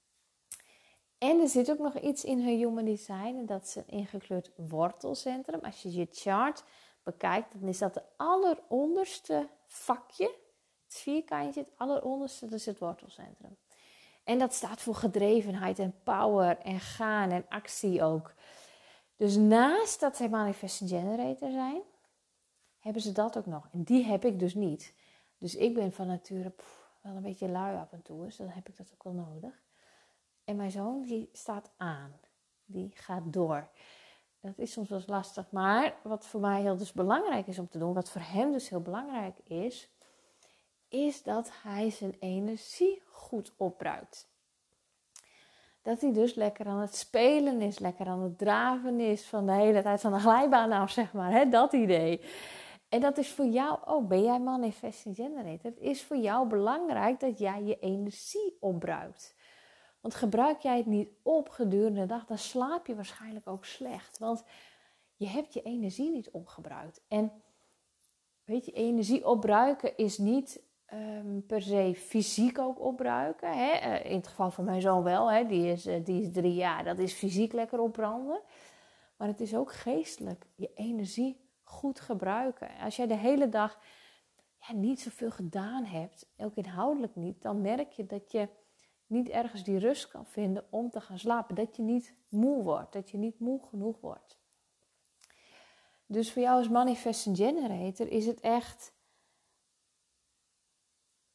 en 1.22 1.40
er 1.40 1.48
zit 1.48 1.70
ook 1.70 1.78
nog 1.78 1.98
iets 1.98 2.24
in 2.24 2.38
hun 2.38 2.56
human 2.56 2.84
design. 2.84 3.36
En 3.36 3.46
dat 3.46 3.62
is 3.62 3.74
een 3.74 3.88
ingekleurd 3.88 4.50
wortelcentrum. 4.56 5.60
Als 5.60 5.82
je 5.82 5.92
je 5.92 6.08
chart 6.10 6.64
bekijkt, 7.02 7.60
dan 7.60 7.68
is 7.68 7.78
dat 7.78 7.94
de 7.94 8.02
alleronderste 8.16 9.48
vakje. 9.66 10.34
Het 10.84 10.94
vierkantje, 10.94 11.60
het 11.60 11.70
alleronderste, 11.76 12.46
dat 12.46 12.58
is 12.58 12.66
het 12.66 12.78
wortelcentrum. 12.78 13.56
En 14.24 14.38
dat 14.38 14.54
staat 14.54 14.80
voor 14.80 14.94
gedrevenheid 14.94 15.78
en 15.78 15.94
power 16.02 16.58
en 16.58 16.80
gaan 16.80 17.30
en 17.30 17.44
actie 17.48 18.02
ook. 18.02 18.34
Dus 19.16 19.36
naast 19.36 20.00
dat 20.00 20.16
zij 20.16 20.28
manifest 20.28 20.78
generator 20.78 21.50
zijn, 21.50 21.82
hebben 22.78 23.02
ze 23.02 23.12
dat 23.12 23.38
ook 23.38 23.46
nog. 23.46 23.68
En 23.72 23.82
die 23.82 24.04
heb 24.04 24.24
ik 24.24 24.38
dus 24.38 24.54
niet. 24.54 24.94
Dus 25.38 25.54
ik 25.54 25.74
ben 25.74 25.92
van 25.92 26.06
nature 26.06 26.54
wel 27.00 27.16
een 27.16 27.22
beetje 27.22 27.48
lui 27.48 27.76
af 27.76 27.92
en 27.92 28.02
toe. 28.02 28.24
Dus 28.24 28.36
dan 28.36 28.48
heb 28.48 28.68
ik 28.68 28.76
dat 28.76 28.90
ook 28.92 29.02
wel 29.02 29.12
nodig. 29.12 29.62
En 30.52 30.58
mijn 30.58 30.70
zoon 30.70 31.02
die 31.02 31.28
staat 31.32 31.70
aan. 31.76 32.12
Die 32.64 32.90
gaat 32.94 33.22
door. 33.24 33.68
Dat 34.40 34.58
is 34.58 34.72
soms 34.72 34.88
wel 34.88 34.98
eens 34.98 35.08
lastig. 35.08 35.50
Maar 35.50 35.94
wat 36.02 36.26
voor 36.26 36.40
mij 36.40 36.60
heel 36.60 36.76
dus 36.76 36.92
belangrijk 36.92 37.46
is 37.46 37.58
om 37.58 37.68
te 37.68 37.78
doen, 37.78 37.94
wat 37.94 38.10
voor 38.10 38.20
hem 38.20 38.52
dus 38.52 38.68
heel 38.68 38.80
belangrijk 38.80 39.38
is, 39.44 39.88
is 40.88 41.22
dat 41.22 41.50
hij 41.62 41.90
zijn 41.90 42.16
energie 42.20 43.02
goed 43.10 43.52
opbruikt. 43.56 44.28
Dat 45.82 46.00
hij 46.00 46.12
dus 46.12 46.34
lekker 46.34 46.66
aan 46.66 46.80
het 46.80 46.96
spelen 46.96 47.60
is, 47.60 47.78
lekker 47.78 48.06
aan 48.06 48.22
het 48.22 48.38
draven 48.38 49.00
is, 49.00 49.26
van 49.26 49.46
de 49.46 49.52
hele 49.52 49.82
tijd 49.82 50.00
van 50.00 50.12
de 50.12 50.18
glijbaan 50.18 50.72
af, 50.72 50.90
zeg 50.90 51.12
maar. 51.12 51.30
Hè? 51.30 51.48
Dat 51.48 51.72
idee. 51.72 52.20
En 52.88 53.00
dat 53.00 53.18
is 53.18 53.32
voor 53.32 53.46
jou 53.46 53.78
ook. 53.84 54.08
Ben 54.08 54.22
jij 54.22 54.40
manifesting 54.40 55.16
generator? 55.16 55.70
Het 55.70 55.80
is 55.80 56.02
voor 56.02 56.16
jou 56.16 56.48
belangrijk 56.48 57.20
dat 57.20 57.38
jij 57.38 57.62
je 57.62 57.78
energie 57.78 58.56
opbruikt. 58.60 59.34
Want 60.02 60.14
gebruik 60.14 60.60
jij 60.60 60.76
het 60.76 60.86
niet 60.86 61.08
op 61.22 61.48
gedurende 61.48 62.00
de 62.00 62.06
dag, 62.06 62.24
dan 62.24 62.38
slaap 62.38 62.86
je 62.86 62.94
waarschijnlijk 62.94 63.46
ook 63.46 63.64
slecht. 63.64 64.18
Want 64.18 64.44
je 65.16 65.26
hebt 65.26 65.54
je 65.54 65.62
energie 65.62 66.10
niet 66.10 66.30
opgebruikt. 66.30 67.00
En 67.08 67.32
weet 68.44 68.64
je, 68.64 68.72
energie 68.72 69.26
opbruiken 69.26 69.96
is 69.96 70.18
niet 70.18 70.62
ehm, 70.86 71.40
per 71.46 71.62
se 71.62 71.94
fysiek 71.96 72.58
ook 72.58 72.80
opbruiken. 72.80 73.52
Hè? 73.52 73.70
Eh, 73.70 74.10
in 74.10 74.16
het 74.16 74.26
geval 74.26 74.50
van 74.50 74.64
mijn 74.64 74.80
zoon 74.80 75.02
wel, 75.02 75.30
hè? 75.30 75.46
Die, 75.46 75.66
is, 75.66 75.86
uh, 75.86 76.04
die 76.04 76.22
is 76.22 76.32
drie 76.32 76.54
jaar, 76.54 76.84
dat 76.84 76.98
is 76.98 77.12
fysiek 77.12 77.52
lekker 77.52 77.80
opbranden. 77.80 78.40
Maar 79.16 79.28
het 79.28 79.40
is 79.40 79.54
ook 79.54 79.72
geestelijk 79.72 80.46
je 80.54 80.70
energie 80.74 81.40
goed 81.62 82.00
gebruiken. 82.00 82.68
Als 82.80 82.96
jij 82.96 83.06
de 83.06 83.16
hele 83.16 83.48
dag 83.48 83.78
ja, 84.58 84.74
niet 84.74 85.00
zoveel 85.00 85.30
gedaan 85.30 85.84
hebt, 85.84 86.26
ook 86.36 86.54
inhoudelijk 86.54 87.16
niet, 87.16 87.42
dan 87.42 87.60
merk 87.60 87.92
je 87.92 88.06
dat 88.06 88.32
je 88.32 88.48
niet 89.12 89.28
ergens 89.28 89.64
die 89.64 89.78
rust 89.78 90.08
kan 90.08 90.26
vinden 90.26 90.66
om 90.70 90.90
te 90.90 91.00
gaan 91.00 91.18
slapen. 91.18 91.54
Dat 91.54 91.76
je 91.76 91.82
niet 91.82 92.14
moe 92.28 92.62
wordt, 92.62 92.92
dat 92.92 93.10
je 93.10 93.18
niet 93.18 93.38
moe 93.38 93.60
genoeg 93.68 94.00
wordt. 94.00 94.40
Dus 96.06 96.32
voor 96.32 96.42
jou 96.42 96.56
als 96.58 96.68
manifesting 96.68 97.36
generator 97.36 98.08
is 98.08 98.26
het 98.26 98.40
echt, 98.40 98.92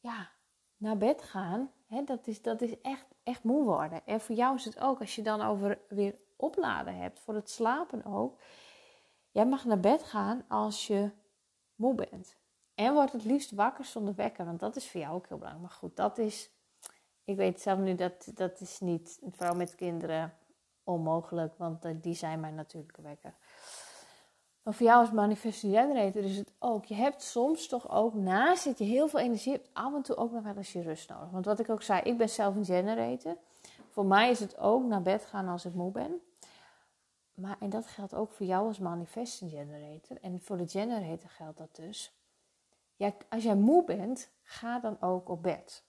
ja, 0.00 0.30
naar 0.76 0.96
bed 0.96 1.22
gaan. 1.22 1.72
Hè, 1.86 2.04
dat, 2.04 2.26
is, 2.26 2.42
dat 2.42 2.60
is 2.62 2.80
echt, 2.80 3.06
echt 3.22 3.42
moe 3.42 3.64
worden. 3.64 4.06
En 4.06 4.20
voor 4.20 4.34
jou 4.34 4.54
is 4.54 4.64
het 4.64 4.80
ook, 4.80 5.00
als 5.00 5.14
je 5.14 5.22
dan 5.22 5.40
over 5.40 5.78
weer 5.88 6.18
opladen 6.36 6.96
hebt, 6.96 7.20
voor 7.20 7.34
het 7.34 7.50
slapen 7.50 8.04
ook. 8.04 8.40
Jij 9.30 9.46
mag 9.46 9.64
naar 9.64 9.80
bed 9.80 10.02
gaan 10.02 10.44
als 10.48 10.86
je 10.86 11.10
moe 11.74 11.94
bent. 11.94 12.36
En 12.74 12.94
wordt 12.94 13.12
het 13.12 13.24
liefst 13.24 13.50
wakker 13.50 13.84
zonder 13.84 14.14
wekker, 14.14 14.44
want 14.44 14.60
dat 14.60 14.76
is 14.76 14.90
voor 14.90 15.00
jou 15.00 15.14
ook 15.14 15.28
heel 15.28 15.38
belangrijk. 15.38 15.68
Maar 15.68 15.78
goed, 15.78 15.96
dat 15.96 16.18
is 16.18 16.50
ik 17.28 17.36
weet 17.36 17.60
zelf 17.60 17.78
nu 17.78 17.94
dat 17.94 18.30
dat 18.34 18.60
is 18.60 18.80
niet, 18.80 19.18
vooral 19.30 19.54
met 19.54 19.74
kinderen, 19.74 20.34
onmogelijk, 20.84 21.54
want 21.56 21.84
eh, 21.84 21.94
die 22.00 22.14
zijn 22.14 22.40
mijn 22.40 22.54
natuurlijke 22.54 23.02
wekker. 23.02 23.34
Maar 24.62 24.74
voor 24.74 24.86
jou 24.86 25.00
als 25.00 25.10
manifesting 25.10 25.74
generator 25.74 26.24
is 26.24 26.36
het 26.36 26.52
ook. 26.58 26.84
Je 26.84 26.94
hebt 26.94 27.22
soms 27.22 27.66
toch 27.66 27.90
ook, 27.90 28.14
naast 28.14 28.64
dat 28.64 28.78
je 28.78 28.84
heel 28.84 29.08
veel 29.08 29.20
energie 29.20 29.52
hebt, 29.52 29.68
af 29.72 29.94
en 29.94 30.02
toe 30.02 30.16
ook 30.16 30.32
nog 30.32 30.42
wel 30.42 30.56
eens 30.56 30.72
je 30.72 30.82
rust 30.82 31.08
nodig. 31.08 31.30
Want 31.30 31.44
wat 31.44 31.58
ik 31.58 31.70
ook 31.70 31.82
zei, 31.82 32.00
ik 32.02 32.16
ben 32.16 32.28
zelf 32.28 32.56
een 32.56 32.64
generator. 32.64 33.36
Voor 33.88 34.06
mij 34.06 34.30
is 34.30 34.40
het 34.40 34.58
ook 34.58 34.84
naar 34.84 35.02
bed 35.02 35.24
gaan 35.24 35.48
als 35.48 35.64
ik 35.64 35.74
moe 35.74 35.92
ben. 35.92 36.20
Maar, 37.34 37.56
en 37.60 37.70
dat 37.70 37.86
geldt 37.86 38.14
ook 38.14 38.32
voor 38.32 38.46
jou 38.46 38.66
als 38.66 38.78
manifesting 38.78 39.50
generator. 39.50 40.18
En 40.20 40.40
voor 40.40 40.56
de 40.56 40.68
generator 40.68 41.30
geldt 41.30 41.58
dat 41.58 41.76
dus. 41.76 42.12
Als 43.28 43.42
jij 43.42 43.56
moe 43.56 43.84
bent, 43.84 44.30
ga 44.42 44.78
dan 44.78 45.00
ook 45.00 45.28
op 45.28 45.42
bed. 45.42 45.86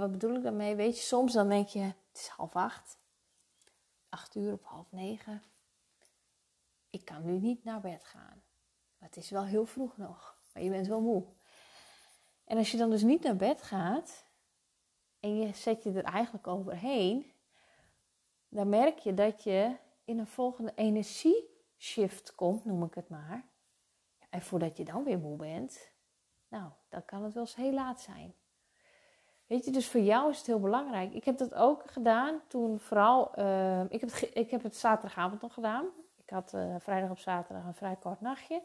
Wat 0.00 0.10
bedoel 0.10 0.34
ik 0.34 0.42
daarmee? 0.42 0.74
Weet 0.74 0.96
je, 0.96 1.02
soms 1.02 1.32
dan 1.32 1.48
denk 1.48 1.68
je, 1.68 1.80
het 1.80 1.96
is 2.12 2.26
half 2.26 2.56
acht. 2.56 2.98
Acht 4.08 4.34
uur 4.34 4.52
of 4.52 4.62
half 4.62 4.92
negen. 4.92 5.42
Ik 6.90 7.04
kan 7.04 7.24
nu 7.24 7.38
niet 7.38 7.64
naar 7.64 7.80
bed 7.80 8.04
gaan. 8.04 8.42
Maar 8.98 9.08
het 9.08 9.16
is 9.16 9.30
wel 9.30 9.44
heel 9.44 9.66
vroeg 9.66 9.96
nog. 9.96 10.38
Maar 10.52 10.62
je 10.62 10.70
bent 10.70 10.86
wel 10.86 11.00
moe. 11.00 11.24
En 12.44 12.56
als 12.56 12.70
je 12.70 12.76
dan 12.76 12.90
dus 12.90 13.02
niet 13.02 13.22
naar 13.22 13.36
bed 13.36 13.62
gaat, 13.62 14.24
en 15.20 15.36
je 15.36 15.54
zet 15.54 15.82
je 15.82 15.92
er 15.92 16.04
eigenlijk 16.04 16.46
overheen, 16.46 17.32
dan 18.48 18.68
merk 18.68 18.98
je 18.98 19.14
dat 19.14 19.42
je 19.42 19.76
in 20.04 20.18
een 20.18 20.26
volgende 20.26 20.72
energieshift 20.74 22.34
komt, 22.34 22.64
noem 22.64 22.84
ik 22.84 22.94
het 22.94 23.08
maar. 23.08 23.44
En 24.30 24.42
voordat 24.42 24.76
je 24.76 24.84
dan 24.84 25.04
weer 25.04 25.18
moe 25.18 25.36
bent, 25.36 25.90
nou, 26.48 26.70
dan 26.88 27.04
kan 27.04 27.24
het 27.24 27.34
wel 27.34 27.42
eens 27.42 27.54
heel 27.54 27.72
laat 27.72 28.00
zijn. 28.00 28.34
Weet 29.50 29.64
je, 29.64 29.70
dus 29.70 29.88
voor 29.88 30.00
jou 30.00 30.30
is 30.30 30.38
het 30.38 30.46
heel 30.46 30.60
belangrijk. 30.60 31.14
Ik 31.14 31.24
heb 31.24 31.38
dat 31.38 31.54
ook 31.54 31.90
gedaan 31.90 32.40
toen 32.46 32.80
vooral, 32.80 33.38
uh, 33.38 33.80
ik, 33.88 34.00
heb 34.00 34.10
het, 34.10 34.30
ik 34.32 34.50
heb 34.50 34.62
het 34.62 34.76
zaterdagavond 34.76 35.40
nog 35.42 35.54
gedaan. 35.54 35.86
Ik 36.16 36.30
had 36.30 36.52
uh, 36.54 36.74
vrijdag 36.78 37.10
op 37.10 37.18
zaterdag 37.18 37.64
een 37.64 37.74
vrij 37.74 37.96
kort 38.00 38.20
nachtje. 38.20 38.62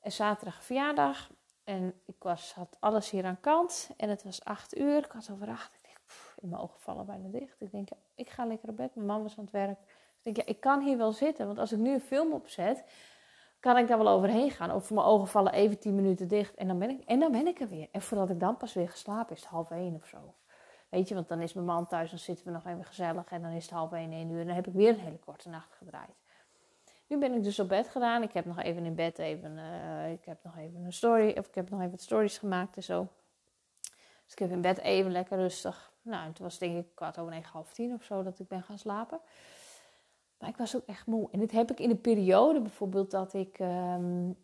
En 0.00 0.12
zaterdag 0.12 0.62
verjaardag. 0.64 1.30
En 1.64 1.94
ik 2.06 2.14
was, 2.18 2.52
had 2.52 2.76
alles 2.80 3.10
hier 3.10 3.24
aan 3.24 3.40
kant. 3.40 3.90
En 3.96 4.08
het 4.08 4.22
was 4.22 4.44
acht 4.44 4.78
uur. 4.78 4.98
Ik 4.98 5.12
had 5.12 5.30
over 5.32 5.48
acht. 5.48 5.74
Ik 5.74 5.82
denk, 5.82 5.98
in 6.40 6.48
mijn 6.48 6.62
ogen 6.62 6.80
vallen 6.80 7.06
bijna 7.06 7.28
dicht. 7.28 7.60
Ik 7.60 7.70
denk, 7.70 7.88
ik 8.14 8.30
ga 8.30 8.46
lekker 8.46 8.68
op 8.68 8.76
bed. 8.76 8.94
Mijn 8.94 9.06
man 9.06 9.22
was 9.22 9.38
aan 9.38 9.44
het 9.44 9.52
werk. 9.52 9.78
Ik 9.78 10.22
denk, 10.22 10.36
ja, 10.36 10.46
ik 10.46 10.60
kan 10.60 10.80
hier 10.80 10.96
wel 10.96 11.12
zitten. 11.12 11.46
Want 11.46 11.58
als 11.58 11.72
ik 11.72 11.78
nu 11.78 11.92
een 11.92 12.00
film 12.00 12.32
opzet, 12.32 12.84
kan 13.60 13.76
ik 13.76 13.88
daar 13.88 13.98
wel 13.98 14.08
overheen 14.08 14.50
gaan. 14.50 14.72
Of 14.72 14.90
mijn 14.90 15.06
ogen 15.06 15.28
vallen 15.28 15.52
even 15.52 15.78
tien 15.78 15.94
minuten 15.94 16.28
dicht. 16.28 16.54
En 16.54 16.66
dan 16.66 16.78
ben 16.78 16.90
ik, 16.90 17.00
en 17.04 17.20
dan 17.20 17.32
ben 17.32 17.46
ik 17.46 17.60
er 17.60 17.68
weer. 17.68 17.88
En 17.92 18.02
voordat 18.02 18.30
ik 18.30 18.40
dan 18.40 18.56
pas 18.56 18.72
weer 18.72 18.88
geslapen 18.88 19.34
is 19.36 19.40
het 19.40 19.50
half 19.50 19.70
één 19.70 19.94
of 19.94 20.06
zo. 20.06 20.34
Weet 20.88 21.08
je, 21.08 21.14
want 21.14 21.28
dan 21.28 21.40
is 21.40 21.52
mijn 21.52 21.66
man 21.66 21.86
thuis. 21.86 22.10
Dan 22.10 22.18
zitten 22.18 22.46
we 22.46 22.52
nog 22.52 22.66
even 22.66 22.84
gezellig. 22.84 23.30
En 23.30 23.42
dan 23.42 23.50
is 23.50 23.64
het 23.64 23.72
half 23.72 23.92
één, 23.92 24.12
één 24.12 24.30
uur. 24.30 24.40
En 24.40 24.46
dan 24.46 24.54
heb 24.54 24.66
ik 24.66 24.72
weer 24.72 24.88
een 24.88 25.00
hele 25.00 25.18
korte 25.18 25.48
nacht 25.48 25.72
gedraaid. 25.72 26.20
Nu 27.06 27.18
ben 27.18 27.34
ik 27.34 27.42
dus 27.42 27.58
op 27.58 27.68
bed 27.68 27.88
gedaan. 27.88 28.22
Ik 28.22 28.32
heb 28.32 28.44
nog 28.44 28.58
even 28.58 28.84
in 28.84 28.94
bed 28.94 29.18
even, 29.18 29.58
uh, 29.58 30.12
ik 30.12 30.24
heb 30.24 30.38
nog 30.42 30.56
even 30.56 30.84
een 30.84 30.92
story, 30.92 31.38
of 31.38 31.46
ik 31.46 31.54
heb 31.54 31.70
nog 31.70 31.80
even 31.80 31.98
stories 31.98 32.38
gemaakt 32.38 32.76
en 32.76 32.82
zo. 32.82 33.08
Dus 34.24 34.32
ik 34.32 34.38
heb 34.38 34.50
in 34.50 34.60
bed 34.60 34.78
even 34.78 35.12
lekker 35.12 35.36
rustig. 35.38 35.92
Nou, 36.02 36.28
het 36.28 36.38
was 36.38 36.58
denk 36.58 36.76
ik 36.76 36.94
kwart 36.94 37.18
over 37.18 37.32
negen, 37.32 37.52
half 37.52 37.72
tien 37.72 37.94
of 37.94 38.02
zo 38.02 38.22
dat 38.22 38.38
ik 38.38 38.48
ben 38.48 38.62
gaan 38.62 38.78
slapen. 38.78 39.20
Maar 40.40 40.48
ik 40.48 40.56
was 40.56 40.76
ook 40.76 40.86
echt 40.86 41.06
moe. 41.06 41.28
En 41.30 41.38
dit 41.38 41.50
heb 41.50 41.70
ik 41.70 41.80
in 41.80 41.88
de 41.88 41.96
periode 41.96 42.60
bijvoorbeeld 42.60 43.10
dat 43.10 43.34
ik 43.34 43.58
um, 43.58 44.36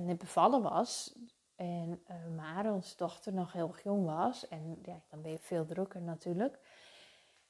net 0.00 0.18
bevallen 0.18 0.62
was. 0.62 1.18
En 1.56 2.02
uh, 2.10 2.36
Mare, 2.36 2.72
onze 2.72 2.96
dochter, 2.96 3.32
nog 3.32 3.52
heel 3.52 3.74
jong 3.84 4.04
was. 4.04 4.48
En 4.48 4.78
ja, 4.82 5.02
dan 5.10 5.22
ben 5.22 5.30
je 5.30 5.38
veel 5.38 5.66
drukker 5.66 6.02
natuurlijk. 6.02 6.58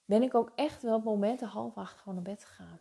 Ben 0.05 0.23
ik 0.23 0.35
ook 0.35 0.53
echt 0.55 0.83
wel 0.83 0.97
op 0.97 1.05
momenten 1.05 1.49
half 1.49 1.77
acht 1.77 1.99
gewoon 1.99 2.15
naar 2.15 2.35
bed 2.35 2.45
gegaan 2.45 2.81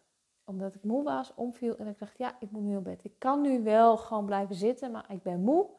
omdat 0.52 0.76
ik 0.76 0.84
moe 0.84 1.04
was, 1.04 1.34
omviel 1.36 1.78
en 1.78 1.88
ik 1.88 2.00
dacht, 2.00 2.18
ja, 2.18 2.36
ik 2.40 2.52
moet 2.52 2.64
nu 2.64 2.78
op 2.78 2.84
bed. 2.84 3.04
Ik 3.04 3.14
kan 3.18 3.42
nu 3.42 3.64
wel 3.64 3.98
gewoon 3.98 4.26
blijven 4.26 4.56
zitten, 4.56 4.92
maar 4.92 5.12
ik 5.12 5.24
ben 5.24 5.42
moe. 5.42 5.70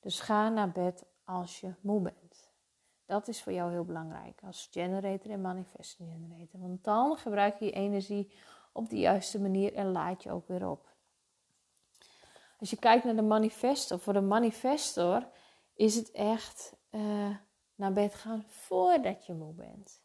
Dus 0.00 0.20
ga 0.20 0.48
naar 0.48 0.72
bed 0.72 1.04
als 1.24 1.60
je 1.60 1.74
moe 1.80 2.00
bent. 2.00 2.27
Dat 3.08 3.28
is 3.28 3.42
voor 3.42 3.52
jou 3.52 3.70
heel 3.70 3.84
belangrijk 3.84 4.40
als 4.42 4.68
generator 4.70 5.30
en 5.30 5.40
manifesting 5.40 6.10
generator. 6.10 6.60
Want 6.60 6.84
dan 6.84 7.16
gebruik 7.16 7.58
je 7.58 7.64
je 7.64 7.70
energie 7.70 8.32
op 8.72 8.88
de 8.88 8.98
juiste 8.98 9.40
manier 9.40 9.74
en 9.74 9.92
laat 9.92 10.22
je 10.22 10.30
ook 10.30 10.48
weer 10.48 10.68
op. 10.68 10.94
Als 12.58 12.70
je 12.70 12.76
kijkt 12.76 13.04
naar 13.04 13.16
de 13.16 13.22
manifestor, 13.22 13.98
voor 13.98 14.12
de 14.12 14.20
manifestor 14.20 15.28
is 15.74 15.94
het 15.94 16.10
echt 16.10 16.76
uh, 16.90 17.36
naar 17.74 17.92
bed 17.92 18.14
gaan 18.14 18.44
voordat 18.48 19.26
je 19.26 19.34
moe 19.34 19.52
bent. 19.52 20.02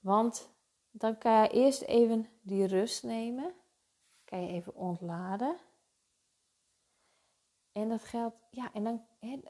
Want 0.00 0.50
dan 0.90 1.18
kan 1.18 1.42
je 1.42 1.48
eerst 1.48 1.82
even 1.82 2.28
die 2.42 2.66
rust 2.66 3.02
nemen. 3.02 3.54
Kan 4.24 4.42
je 4.42 4.48
even 4.48 4.74
ontladen. 4.74 5.56
En 7.72 7.88
dat 7.88 8.04
geldt, 8.04 8.36
ja, 8.50 8.72
en 8.72 8.84
dan 8.84 9.06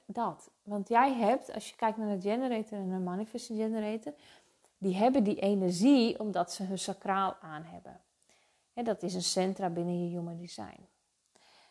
dat. 0.07 0.51
Want 0.63 0.89
jij 0.89 1.13
hebt, 1.15 1.53
als 1.53 1.71
je 1.71 1.77
kijkt 1.77 1.99
naar 1.99 2.17
de 2.17 2.21
generator 2.21 2.79
en 2.79 2.91
de 2.91 2.99
manifesting 2.99 3.59
generator, 3.59 4.15
die 4.79 4.95
hebben 4.95 5.25
die 5.25 5.41
energie 5.41 6.21
omdat 6.21 6.53
ze 6.53 6.63
hun 6.63 6.79
sacraal 6.79 7.37
aan 7.41 7.63
hebben. 7.63 8.01
dat 8.85 9.03
is 9.03 9.15
een 9.15 9.23
centra 9.23 9.71
binnen 9.71 10.05
je 10.05 10.17
human 10.17 10.37
design. 10.37 10.89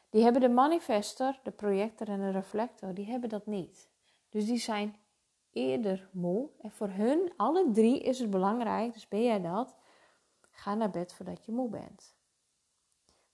Die 0.09 0.23
hebben 0.23 0.41
de 0.41 0.49
manifestor, 0.49 1.39
de 1.43 1.51
projector 1.51 2.07
en 2.07 2.19
de 2.19 2.29
reflector, 2.29 2.93
die 2.93 3.05
hebben 3.05 3.29
dat 3.29 3.45
niet. 3.45 3.89
Dus 4.29 4.45
die 4.45 4.57
zijn 4.57 4.95
eerder 5.51 6.09
moe. 6.11 6.49
En 6.61 6.71
voor 6.71 6.89
hun, 6.89 7.31
alle 7.37 7.71
drie, 7.71 8.01
is 8.01 8.19
het 8.19 8.29
belangrijk, 8.29 8.93
dus 8.93 9.07
ben 9.07 9.23
jij 9.23 9.41
dat, 9.41 9.75
ga 10.51 10.75
naar 10.75 10.89
bed 10.89 11.13
voordat 11.13 11.45
je 11.45 11.51
moe 11.51 11.69
bent. 11.69 12.15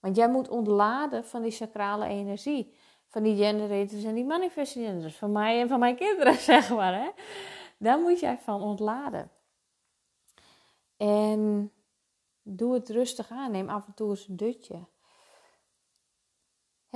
Want 0.00 0.16
jij 0.16 0.30
moet 0.30 0.48
ontladen 0.48 1.24
van 1.24 1.42
die 1.42 1.50
sacrale 1.50 2.06
energie. 2.06 2.74
Van 3.10 3.22
die 3.22 3.36
generators 3.36 4.04
en 4.04 4.14
die 4.14 4.24
manifestors. 4.24 5.16
Van 5.16 5.32
mij 5.32 5.60
en 5.60 5.68
van 5.68 5.78
mijn 5.78 5.96
kinderen, 5.96 6.34
zeg 6.50 6.70
maar. 6.70 6.94
Hè? 6.94 7.10
Daar 7.78 7.98
moet 7.98 8.20
jij 8.20 8.38
van 8.38 8.62
ontladen. 8.62 9.30
En 10.96 11.72
doe 12.42 12.74
het 12.74 12.88
rustig 12.88 13.30
aan. 13.30 13.50
Neem 13.50 13.68
af 13.68 13.86
en 13.86 13.94
toe 13.94 14.10
eens 14.10 14.28
een 14.28 14.36
dutje. 14.36 14.86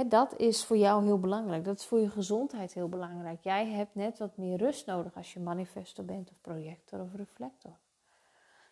dat 0.07 0.37
is 0.37 0.65
voor 0.65 0.77
jou 0.77 1.05
heel 1.05 1.19
belangrijk. 1.19 1.65
Dat 1.65 1.79
is 1.79 1.87
voor 1.87 2.01
je 2.01 2.11
gezondheid 2.11 2.75
heel 2.75 2.89
belangrijk. 2.89 3.41
Jij 3.43 3.67
hebt 3.67 3.95
net 3.95 4.19
wat 4.19 4.37
meer 4.37 4.57
rust 4.57 4.87
nodig 4.87 5.17
als 5.17 5.33
je 5.33 5.41
manifestor 5.41 6.05
bent 6.05 6.31
of 6.31 6.41
projector 6.41 7.01
of 7.01 7.15
reflector. 7.15 7.79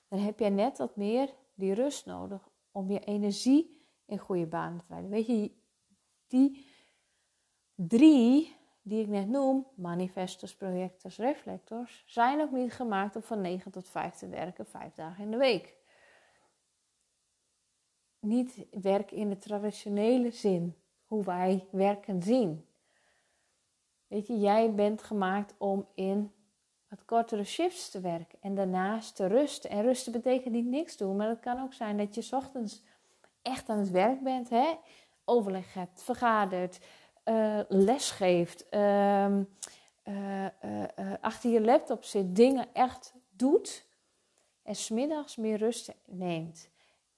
Dan 0.08 0.18
heb 0.18 0.38
jij 0.38 0.50
net 0.50 0.78
wat 0.78 0.96
meer 0.96 1.34
die 1.54 1.74
rust 1.74 2.06
nodig 2.06 2.48
om 2.70 2.90
je 2.90 3.00
energie 3.00 3.86
in 4.06 4.18
goede 4.18 4.46
banen 4.46 4.78
te 4.78 4.84
leiden. 4.88 5.10
Weet 5.10 5.26
je, 5.26 5.52
die 6.26 6.66
drie 7.86 8.56
die 8.82 9.00
ik 9.00 9.08
net 9.08 9.28
noem, 9.28 9.66
manifestors, 9.74 10.56
projectors, 10.56 11.16
reflectors, 11.16 12.04
zijn 12.06 12.40
ook 12.40 12.50
niet 12.50 12.72
gemaakt 12.72 13.16
om 13.16 13.22
van 13.22 13.40
9 13.40 13.70
tot 13.70 13.88
5 13.88 14.14
te 14.14 14.28
werken, 14.28 14.66
vijf 14.66 14.94
dagen 14.94 15.24
in 15.24 15.30
de 15.30 15.36
week. 15.36 15.76
Niet 18.20 18.66
werken 18.70 19.16
in 19.16 19.28
de 19.28 19.38
traditionele 19.38 20.30
zin, 20.30 20.76
hoe 21.04 21.24
wij 21.24 21.66
werken 21.70 22.22
zien. 22.22 22.66
Weet 24.06 24.26
je, 24.26 24.38
jij 24.38 24.74
bent 24.74 25.02
gemaakt 25.02 25.54
om 25.58 25.86
in 25.94 26.32
wat 26.88 27.04
kortere 27.04 27.44
shifts 27.44 27.90
te 27.90 28.00
werken 28.00 28.38
en 28.40 28.54
daarnaast 28.54 29.16
te 29.16 29.26
rusten. 29.26 29.70
En 29.70 29.82
rusten 29.82 30.12
betekent 30.12 30.54
niet 30.54 30.66
niks 30.66 30.96
doen, 30.96 31.16
maar 31.16 31.28
het 31.28 31.40
kan 31.40 31.62
ook 31.62 31.72
zijn 31.72 31.96
dat 31.96 32.14
je 32.14 32.36
ochtends 32.36 32.82
echt 33.42 33.68
aan 33.68 33.78
het 33.78 33.90
werk 33.90 34.22
bent, 34.22 34.48
hè? 34.48 34.74
overleg 35.24 35.74
hebt, 35.74 36.02
vergadert, 36.02 36.80
uh, 37.24 37.60
les 37.68 38.10
geeft, 38.10 38.68
ehm, 38.68 39.42
eh, 40.02 40.44
eh, 40.44 40.50
achter 41.20 41.50
je 41.50 41.60
laptop 41.60 42.04
zit, 42.04 42.36
dingen 42.36 42.68
echt 42.72 43.14
doet 43.30 43.86
en 44.62 44.74
smiddags 44.74 45.36
meer 45.36 45.58
rust 45.58 45.92
neemt. 46.06 46.70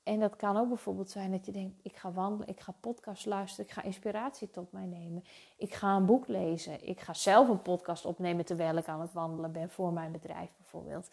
En 0.03 0.21
dat 0.21 0.37
kan 0.37 0.57
ook 0.57 0.69
bijvoorbeeld 0.69 1.11
zijn 1.11 1.31
dat 1.31 1.47
je 1.47 1.53
denkt: 1.53 1.81
ik 1.83 1.97
ga 1.97 2.13
wandelen, 2.13 2.49
ik 2.49 2.61
ga 2.61 2.75
podcast 2.81 3.27
luisteren, 3.27 3.67
ik 3.67 3.73
ga 3.73 3.83
inspiratie 3.83 4.51
tot 4.51 4.73
mij 4.73 4.87
nemen. 4.87 5.25
Ik 5.57 5.75
ga 5.75 5.97
een 5.97 6.07
boek 6.07 6.29
lezen. 6.29 6.87
Ik 6.87 7.01
ga 7.01 7.15
zelf 7.15 7.49
een 7.49 7.63
podcast 7.63 8.05
opnemen 8.05 8.45
terwijl 8.45 8.77
ik 8.77 8.89
aan 8.89 9.01
het 9.01 9.13
wandelen 9.13 9.53
ben 9.53 9.71
voor 9.71 9.93
mijn 9.93 10.13
bedrijf 10.13 10.51
bijvoorbeeld. 10.57 11.09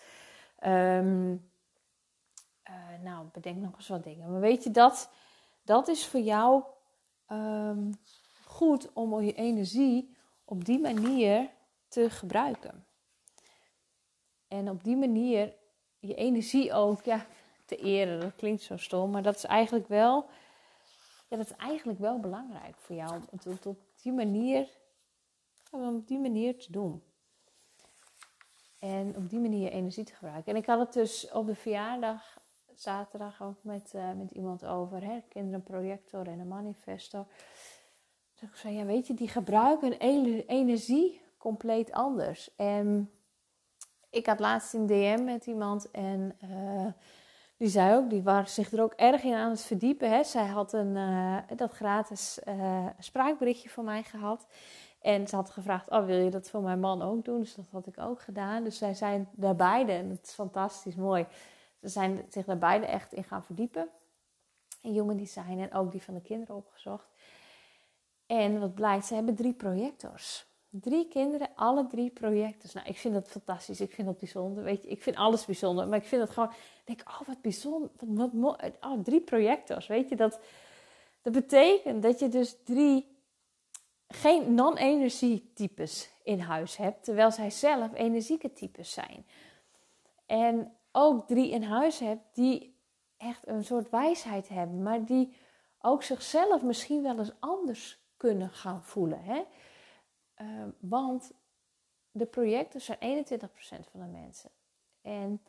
Uh, 0.64 1.38
nou, 3.04 3.26
bedenk 3.32 3.62
nog 3.62 3.76
eens 3.76 3.88
wat 3.88 4.04
dingen. 4.04 4.32
Maar 4.32 4.40
weet 4.40 4.64
je, 4.64 4.72
dat, 4.72 5.12
dat 5.64 5.88
is 5.88 6.08
voor 6.08 6.20
jou 6.20 6.64
um, 7.32 7.92
goed 8.52 8.94
om 8.94 9.22
je 9.22 9.34
energie 9.34 10.16
op 10.46 10.66
die 10.66 10.80
manier 10.80 11.50
te 11.88 12.10
gebruiken. 12.10 12.86
En 14.48 14.70
op 14.70 14.84
die 14.84 14.96
manier 14.96 15.54
je 16.00 16.16
energie 16.16 16.74
ook, 16.74 17.04
ja, 17.04 17.26
te 17.66 17.76
eren. 17.76 18.20
Dat 18.20 18.36
klinkt 18.36 18.62
zo 18.62 18.78
stom, 18.78 19.12
maar 19.12 19.24
dat 19.24 19.36
is 19.36 19.44
eigenlijk 19.44 19.88
wel, 19.88 20.30
ja, 21.28 21.38
dat 21.38 21.46
is 21.46 21.56
eigenlijk 21.56 22.00
wel 22.00 22.20
belangrijk 22.20 22.76
voor 22.78 22.96
jou 22.96 23.22
om 23.30 23.40
het 23.40 23.66
op 23.66 23.80
die 24.02 24.12
manier, 24.12 24.70
om 25.72 25.96
op 25.96 26.08
die 26.08 26.20
manier 26.20 26.60
te 26.60 26.72
doen. 26.72 27.04
En 28.80 29.16
op 29.16 29.30
die 29.30 29.40
manier 29.40 29.72
energie 29.72 30.04
te 30.04 30.14
gebruiken. 30.14 30.54
En 30.54 30.60
ik 30.60 30.66
had 30.66 30.80
het 30.80 30.94
dus 30.94 31.32
op 31.32 31.46
de 31.46 31.56
verjaardag 31.56 32.40
zaterdag 32.76 33.42
ook 33.42 33.58
met, 33.62 33.92
uh, 33.96 34.12
met 34.14 34.32
iemand 34.32 34.66
over. 34.66 35.04
Hè? 35.04 35.20
Kinderenprojector 35.28 36.28
en 36.28 36.40
een 36.40 36.48
manifestor. 36.48 37.26
Ik 38.42 38.56
zei, 38.56 38.76
ja 38.76 38.86
weet 38.86 39.08
je, 39.08 39.14
die 39.14 39.28
gebruiken 39.28 40.00
energie 40.48 41.22
compleet 41.38 41.92
anders. 41.92 42.56
En 42.56 43.12
ik 44.10 44.26
had 44.26 44.40
laatst 44.40 44.74
een 44.74 44.88
DM 44.88 45.24
met 45.24 45.46
iemand 45.46 45.92
en 45.92 46.38
uh, 46.44 46.88
die 47.58 47.68
zei 47.70 47.98
ook, 47.98 48.10
die 48.10 48.24
was 48.24 48.54
zich 48.54 48.72
er 48.72 48.82
ook 48.82 48.94
erg 48.94 49.24
in 49.24 49.34
aan 49.34 49.50
het 49.50 49.62
verdiepen. 49.62 50.10
Hè. 50.10 50.24
Zij 50.24 50.46
had 50.46 50.74
een, 50.74 50.96
uh, 50.96 51.38
dat 51.56 51.72
gratis 51.72 52.40
uh, 52.48 52.86
spraakberichtje 53.00 53.70
van 53.70 53.86
mij 53.86 54.04
gehad. 54.04 54.48
En 55.02 55.28
ze 55.28 55.36
had 55.36 55.50
gevraagd, 55.50 55.90
oh 55.90 56.06
wil 56.06 56.18
je 56.18 56.30
dat 56.30 56.50
voor 56.50 56.62
mijn 56.62 56.80
man 56.80 57.02
ook 57.02 57.26
doen? 57.26 57.40
Dus 57.40 57.56
dat 57.56 57.66
had 57.72 57.88
ik 57.88 58.00
ook 58.00 58.22
gedaan. 58.22 58.64
Dus 58.64 58.78
zij 58.78 58.94
zijn 58.94 59.30
daar 59.32 59.56
beide, 59.56 59.92
en 59.92 60.10
het 60.10 60.26
is 60.26 60.34
fantastisch 60.34 60.96
mooi. 60.96 61.26
Ze 61.82 61.88
zijn 61.88 62.26
zich 62.30 62.46
daar 62.46 62.58
beide 62.58 62.86
echt 62.86 63.14
in 63.14 63.24
gaan 63.24 63.44
verdiepen. 63.44 63.90
In 64.82 64.92
human 64.92 65.18
design 65.18 65.60
en 65.60 65.74
ook 65.74 65.92
die 65.92 66.04
van 66.04 66.14
de 66.14 66.22
kinderen 66.22 66.56
opgezocht. 66.56 67.11
En 68.32 68.60
wat 68.60 68.74
blijkt, 68.74 69.06
ze 69.06 69.14
hebben 69.14 69.36
drie 69.36 69.54
projectors. 69.54 70.46
Drie 70.70 71.08
kinderen, 71.08 71.50
alle 71.56 71.88
drie 71.88 72.10
projecten. 72.10 72.70
Nou, 72.74 72.88
ik 72.88 72.98
vind 72.98 73.14
dat 73.14 73.28
fantastisch. 73.28 73.82
Ik 73.82 73.92
vind 73.94 74.08
dat 74.08 74.18
bijzonder. 74.18 74.64
Weet 74.64 74.84
je, 74.84 74.90
ik 74.90 75.02
vind 75.02 75.16
alles 75.16 75.46
bijzonder. 75.46 75.88
Maar 75.88 75.98
ik 75.98 76.06
vind 76.06 76.22
het 76.22 76.32
gewoon. 76.32 76.50
Ik 76.50 76.82
denk, 76.86 77.02
oh, 77.08 77.28
wat 77.28 77.42
bijzonder. 77.42 77.90
Wat, 78.00 78.34
mooi. 78.34 78.56
Oh, 78.82 79.04
drie 79.04 79.22
projectors. 79.22 79.88
Weet 79.88 80.10
je, 80.10 80.16
dat, 80.16 80.40
dat 81.22 81.34
betekent 81.34 82.04
dat 82.04 82.20
je 82.20 82.30
dus 82.30 82.58
drie 82.64 83.18
geen 84.08 84.54
non-energietypes 84.54 86.10
in 86.24 86.40
huis 86.40 86.78
hebt. 86.78 87.04
Terwijl 87.04 87.32
zij 87.32 87.50
zelf 87.50 87.94
energieke 87.94 88.54
types 88.54 88.94
zijn. 88.94 89.26
En 90.26 90.74
ook 90.92 91.28
drie 91.28 91.50
in 91.50 91.64
huis 91.64 92.00
hebt 92.00 92.36
die 92.36 92.76
echt 93.18 93.48
een 93.48 93.64
soort 93.64 93.90
wijsheid 93.90 94.50
hebben. 94.50 94.84
Maar 94.84 95.06
die 95.06 95.34
ook 95.82 96.04
zichzelf 96.04 96.62
misschien 96.62 97.04
wel 97.04 97.18
eens 97.18 97.34
anders 97.40 98.01
kunnen 98.22 98.50
gaan 98.50 98.84
voelen. 98.84 99.24
Hè? 99.24 99.42
Ehm, 100.34 100.70
want 100.80 101.32
de 102.12 102.26
projecten 102.26 102.82
zijn 102.82 102.98
21% 103.00 103.88
van 103.92 104.00
de 104.00 104.06
mensen. 104.06 104.50
En 105.02 105.42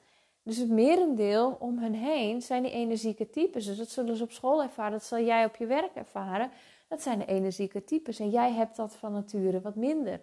dus 0.43 0.57
het 0.57 0.69
merendeel 0.69 1.57
om 1.61 1.79
hen 1.79 1.93
heen 1.93 2.43
zijn 2.43 2.63
die 2.63 2.73
energieke 2.73 3.31
types. 3.31 3.67
Dus 3.67 3.77
dat 3.77 3.89
zullen 3.89 4.17
ze 4.17 4.23
op 4.23 4.33
school 4.33 4.63
ervaren, 4.63 4.93
dat 4.93 5.05
zal 5.05 5.21
jij 5.21 5.45
op 5.45 5.57
je 5.57 5.67
werk 5.67 5.95
ervaren. 5.95 6.51
Dat 6.89 7.03
zijn 7.03 7.19
de 7.19 7.27
energieke 7.27 7.85
types. 7.85 8.19
En 8.19 8.31
jij 8.31 8.53
hebt 8.53 8.77
dat 8.77 8.95
van 8.95 9.13
nature 9.13 9.61
wat 9.61 9.75
minder. 9.75 10.21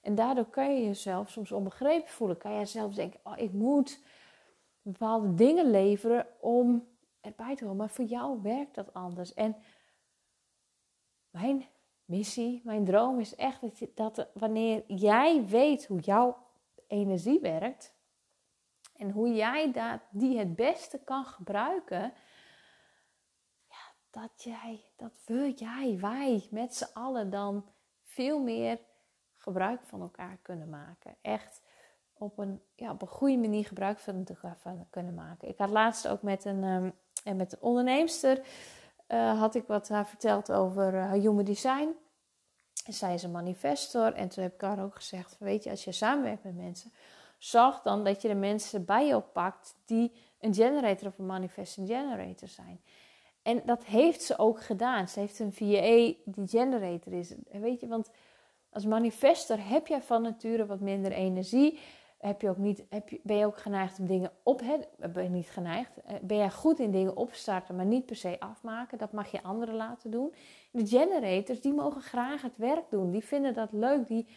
En 0.00 0.14
daardoor 0.14 0.44
kan 0.44 0.74
je 0.74 0.84
jezelf 0.84 1.30
soms 1.30 1.52
onbegrepen 1.52 2.08
voelen. 2.08 2.38
Kan 2.38 2.52
jij 2.52 2.66
zelf 2.66 2.94
denken, 2.94 3.20
oh, 3.22 3.38
ik 3.38 3.52
moet 3.52 4.00
bepaalde 4.82 5.34
dingen 5.34 5.70
leveren 5.70 6.26
om 6.40 6.88
erbij 7.20 7.56
te 7.56 7.62
horen. 7.62 7.78
Maar 7.78 7.90
voor 7.90 8.04
jou 8.04 8.42
werkt 8.42 8.74
dat 8.74 8.94
anders. 8.94 9.34
En 9.34 9.56
mijn 11.30 11.64
missie, 12.06 12.60
mijn 12.64 12.84
droom 12.84 13.20
is 13.20 13.34
echt 13.34 13.60
dat, 13.96 14.28
wanneer 14.34 14.84
jij 14.86 15.44
weet 15.46 15.86
hoe 15.86 16.00
jouw 16.00 16.36
energie 16.86 17.40
werkt 17.40 17.94
en 18.96 19.10
hoe 19.10 19.34
jij 19.34 19.72
dat, 19.72 20.00
die 20.10 20.38
het 20.38 20.56
beste 20.56 20.98
kan 20.98 21.24
gebruiken, 21.24 22.12
ja, 23.68 23.92
dat 24.10 24.42
jij, 24.42 24.84
dat 24.96 25.12
we 25.24 25.52
jij, 25.56 25.98
wij 26.00 26.46
met 26.50 26.74
z'n 26.74 26.92
allen 26.92 27.30
dan 27.30 27.64
veel 28.02 28.42
meer 28.42 28.78
gebruik 29.34 29.82
van 29.82 30.00
elkaar 30.00 30.38
kunnen 30.42 30.68
maken. 30.68 31.16
Echt 31.22 31.62
op 32.12 32.38
een, 32.38 32.62
ja, 32.74 32.90
op 32.90 33.02
een 33.02 33.08
goede 33.08 33.36
manier 33.36 33.64
gebruik 33.64 33.98
van 33.98 34.26
elkaar 34.26 34.86
kunnen 34.90 35.14
maken. 35.14 35.48
Ik 35.48 35.58
had 35.58 35.70
laatst 35.70 36.08
ook 36.08 36.22
met 36.22 36.44
een, 36.44 36.64
um, 36.64 36.92
met 37.36 37.52
een 37.52 37.62
onderneemster 37.62 38.46
uh, 39.08 39.38
had 39.38 39.54
ik 39.54 39.66
wat 39.66 39.88
haar 39.88 40.06
verteld 40.06 40.52
over 40.52 40.94
uh, 40.94 41.12
human 41.12 41.44
design. 41.44 41.94
En 42.84 42.92
zij 42.92 43.14
is 43.14 43.22
een 43.22 43.30
manifestor. 43.30 44.12
En 44.12 44.28
toen 44.28 44.42
heb 44.42 44.54
ik 44.54 44.60
haar 44.60 44.82
ook 44.82 44.94
gezegd: 44.94 45.36
Weet 45.38 45.64
je, 45.64 45.70
als 45.70 45.84
je 45.84 45.92
samenwerkt 45.92 46.44
met 46.44 46.56
mensen, 46.56 46.92
zorg 47.38 47.82
dan 47.82 48.04
dat 48.04 48.22
je 48.22 48.28
de 48.28 48.34
mensen 48.34 48.84
bij 48.84 49.06
je 49.06 49.16
oppakt 49.16 49.74
die 49.84 50.12
een 50.40 50.54
generator 50.54 51.08
of 51.08 51.18
een 51.18 51.26
manifesting 51.26 51.88
generator 51.88 52.48
zijn. 52.48 52.80
En 53.42 53.62
dat 53.64 53.84
heeft 53.84 54.22
ze 54.22 54.38
ook 54.38 54.62
gedaan. 54.62 55.08
Ze 55.08 55.20
heeft 55.20 55.38
een 55.38 55.52
VA 55.52 56.14
die 56.24 56.48
generator 56.48 57.12
is. 57.12 57.34
Weet 57.50 57.80
je, 57.80 57.86
want 57.86 58.10
als 58.70 58.84
manifestor 58.86 59.68
heb 59.68 59.86
jij 59.86 60.02
van 60.02 60.22
nature 60.22 60.66
wat 60.66 60.80
minder 60.80 61.12
energie 61.12 61.78
heb 62.26 62.40
je 62.40 62.48
ook 62.48 62.56
niet, 62.56 62.84
heb 62.88 63.08
je, 63.08 63.20
ben 63.22 63.36
je 63.36 63.46
ook 63.46 63.58
geneigd 63.58 63.98
om 63.98 64.06
dingen 64.06 64.30
op, 64.42 64.60
hè, 64.60 65.08
ben 65.08 65.32
niet 65.32 65.48
geneigd, 65.48 65.90
eh, 66.04 66.16
ben 66.22 66.36
jij 66.36 66.50
goed 66.50 66.78
in 66.78 66.90
dingen 66.90 67.16
opstarten, 67.16 67.76
maar 67.76 67.84
niet 67.84 68.06
per 68.06 68.16
se 68.16 68.40
afmaken. 68.40 68.98
Dat 68.98 69.12
mag 69.12 69.30
je 69.30 69.42
anderen 69.42 69.74
laten 69.74 70.10
doen. 70.10 70.34
De 70.70 70.86
generators, 70.86 71.60
die 71.60 71.72
mogen 71.72 72.00
graag 72.00 72.42
het 72.42 72.56
werk 72.56 72.90
doen. 72.90 73.10
Die 73.10 73.24
vinden 73.24 73.54
dat 73.54 73.72
leuk, 73.72 74.06
die, 74.06 74.28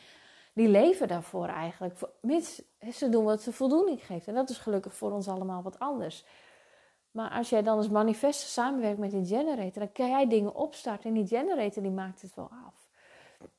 die 0.54 0.67
leven 0.67 1.08
daarvoor 1.08 1.47
eigenlijk. 1.47 1.99
Mits 2.21 2.62
ze 2.91 3.10
doen 3.10 3.23
wat 3.23 3.41
ze 3.41 3.54
voldoening 3.54 4.06
geeft. 4.06 4.28
En 4.28 4.34
dat 4.34 4.49
is 4.49 4.58
gelukkig 4.58 4.95
voor 4.95 5.12
ons 5.12 5.28
allemaal 5.28 5.62
wat 5.62 5.80
anders. 5.80 6.25
Maar 7.12 7.30
als 7.30 7.49
jij 7.49 7.62
dan 7.62 7.78
als 7.78 7.89
manifest 7.89 8.39
samenwerkt 8.39 8.99
met 8.99 9.13
een 9.13 9.25
generator, 9.25 9.80
dan 9.80 9.91
kan 9.91 10.10
jij 10.10 10.28
dingen 10.28 10.56
opstarten 10.56 11.10
en 11.10 11.15
die 11.15 11.28
generator 11.28 11.84
die 11.84 11.91
maakt 11.91 12.21
het 12.21 12.36
wel 12.36 12.49
af. 12.65 12.88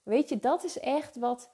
Weet 0.02 0.28
je, 0.28 0.38
dat 0.38 0.64
is 0.64 0.78
echt 0.78 1.16
wat 1.16 1.50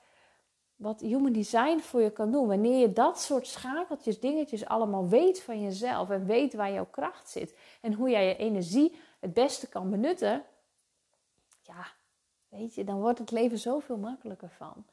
wat 0.76 1.00
human 1.00 1.32
design 1.32 1.78
voor 1.78 2.02
je 2.02 2.10
kan 2.10 2.30
doen. 2.30 2.46
Wanneer 2.46 2.80
je 2.80 2.92
dat 2.92 3.20
soort 3.20 3.46
schakeltjes, 3.46 4.20
dingetjes 4.20 4.66
allemaal 4.66 5.08
weet 5.08 5.42
van 5.42 5.62
jezelf 5.62 6.10
en 6.10 6.26
weet 6.26 6.54
waar 6.54 6.72
jouw 6.72 6.86
kracht 6.90 7.28
zit 7.28 7.56
en 7.80 7.92
hoe 7.92 8.10
jij 8.10 8.26
je 8.26 8.36
energie 8.36 8.96
het 9.20 9.32
beste 9.32 9.68
kan 9.68 9.90
benutten, 9.90 10.44
ja, 11.62 11.86
weet 12.48 12.74
je, 12.74 12.84
dan 12.84 13.00
wordt 13.00 13.18
het 13.18 13.30
leven 13.30 13.58
zoveel 13.58 13.96
makkelijker 13.96 14.50
van. 14.50 14.84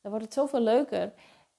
Dan 0.00 0.10
wordt 0.10 0.24
het 0.24 0.34
zoveel 0.34 0.60
leuker. 0.60 1.12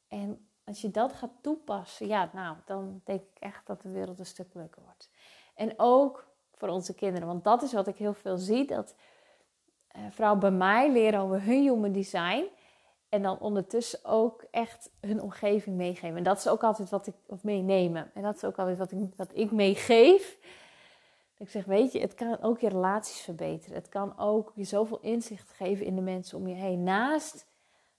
En 0.08 0.48
als 0.64 0.82
je 0.82 0.92
dat 0.92 1.14
gaat 1.14 1.32
toepassen, 1.42 2.08
ja, 2.08 2.30
nou, 2.34 2.56
dan 2.66 3.02
denk 3.04 3.22
ik 3.22 3.40
echt 3.40 3.68
dat 3.68 3.82
de 3.82 3.90
wereld 3.90 4.20
een 4.20 4.26
stuk 4.26 4.54
leuker 4.54 4.82
wordt. 4.82 5.10
En 5.56 5.74
ook 5.78 6.28
voor 6.54 6.68
onze 6.68 6.94
kinderen, 6.94 7.28
want 7.28 7.44
dat 7.44 7.62
is 7.62 7.74
wat 7.74 7.88
ik 7.88 7.98
heel 7.98 8.14
veel 8.14 8.38
zie, 8.38 8.66
dat 8.66 8.96
uh, 9.96 10.02
vrouwen 10.10 10.40
bij 10.40 10.52
mij 10.52 10.92
leren 10.92 11.20
over 11.20 11.44
hun 11.44 11.62
human 11.62 11.92
design. 11.92 12.46
En 13.16 13.22
dan 13.22 13.40
ondertussen 13.40 14.06
ook 14.06 14.46
echt 14.52 14.92
hun 15.02 15.22
omgeving 15.22 15.76
meegeven. 15.76 16.18
En 16.18 16.24
dat 16.24 16.38
is 16.38 16.48
ook 16.48 16.64
altijd 16.64 16.90
wat 16.90 17.08
ik 17.08 17.14
of 17.28 17.44
meenemen. 17.44 18.12
En 18.14 18.22
dat 18.22 18.36
is 18.36 18.44
ook 18.44 18.58
altijd 18.58 18.78
wat 18.78 18.92
ik, 18.92 18.98
wat 19.16 19.30
ik 19.34 19.52
meegeef. 19.52 20.38
Ik 21.38 21.50
zeg, 21.50 21.66
weet 21.66 21.92
je, 21.92 22.00
het 22.00 22.14
kan 22.14 22.42
ook 22.42 22.60
je 22.60 22.70
relaties 22.70 23.20
verbeteren. 23.20 23.76
Het 23.76 23.90
kan 23.90 24.18
ook 24.18 24.52
je 24.56 24.64
zoveel 24.64 25.00
inzicht 25.00 25.52
geven 25.52 25.86
in 25.86 25.96
de 25.96 26.02
mensen 26.02 26.38
om 26.38 26.48
je 26.48 26.56
heen. 26.56 26.84
Naast 26.84 27.48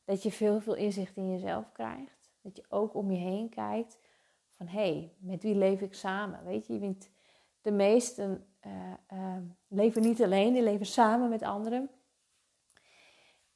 dat 0.04 0.22
je 0.22 0.32
veel, 0.32 0.60
veel 0.60 0.74
inzicht 0.74 1.16
in 1.16 1.30
jezelf 1.30 1.72
krijgt. 1.72 2.30
Dat 2.42 2.56
je 2.56 2.64
ook 2.68 2.94
om 2.94 3.10
je 3.10 3.18
heen 3.18 3.48
kijkt 3.48 3.98
van, 4.50 4.66
hé, 4.66 4.92
hey, 4.92 5.12
met 5.18 5.42
wie 5.42 5.54
leef 5.54 5.80
ik 5.80 5.94
samen? 5.94 6.44
Weet 6.44 6.66
je, 6.66 6.72
je 6.72 6.78
bent 6.78 7.10
de 7.60 7.70
meesten 7.72 8.46
uh, 8.66 8.72
uh, 9.12 9.36
leven 9.68 10.02
niet 10.02 10.22
alleen, 10.22 10.52
die 10.52 10.62
leven 10.62 10.86
samen 10.86 11.28
met 11.28 11.42
anderen. 11.42 11.90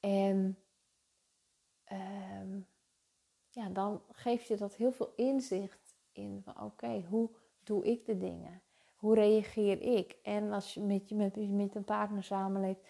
En 0.00 0.58
um, 1.92 2.66
ja, 3.48 3.68
dan 3.68 4.02
geeft 4.12 4.46
je 4.46 4.56
dat 4.56 4.74
heel 4.74 4.92
veel 4.92 5.12
inzicht 5.16 5.94
in 6.12 6.40
van 6.44 6.62
oké, 6.62 7.04
hoe 7.08 7.30
doe 7.64 7.84
ik 7.84 8.04
de 8.04 8.18
dingen? 8.18 8.62
Hoe 8.96 9.14
reageer 9.14 9.82
ik? 9.82 10.16
En 10.22 10.52
als 10.52 10.74
je 10.74 10.80
met, 10.80 11.10
met, 11.10 11.50
met 11.50 11.74
een 11.74 11.84
partner 11.84 12.22
samenleeft, 12.22 12.80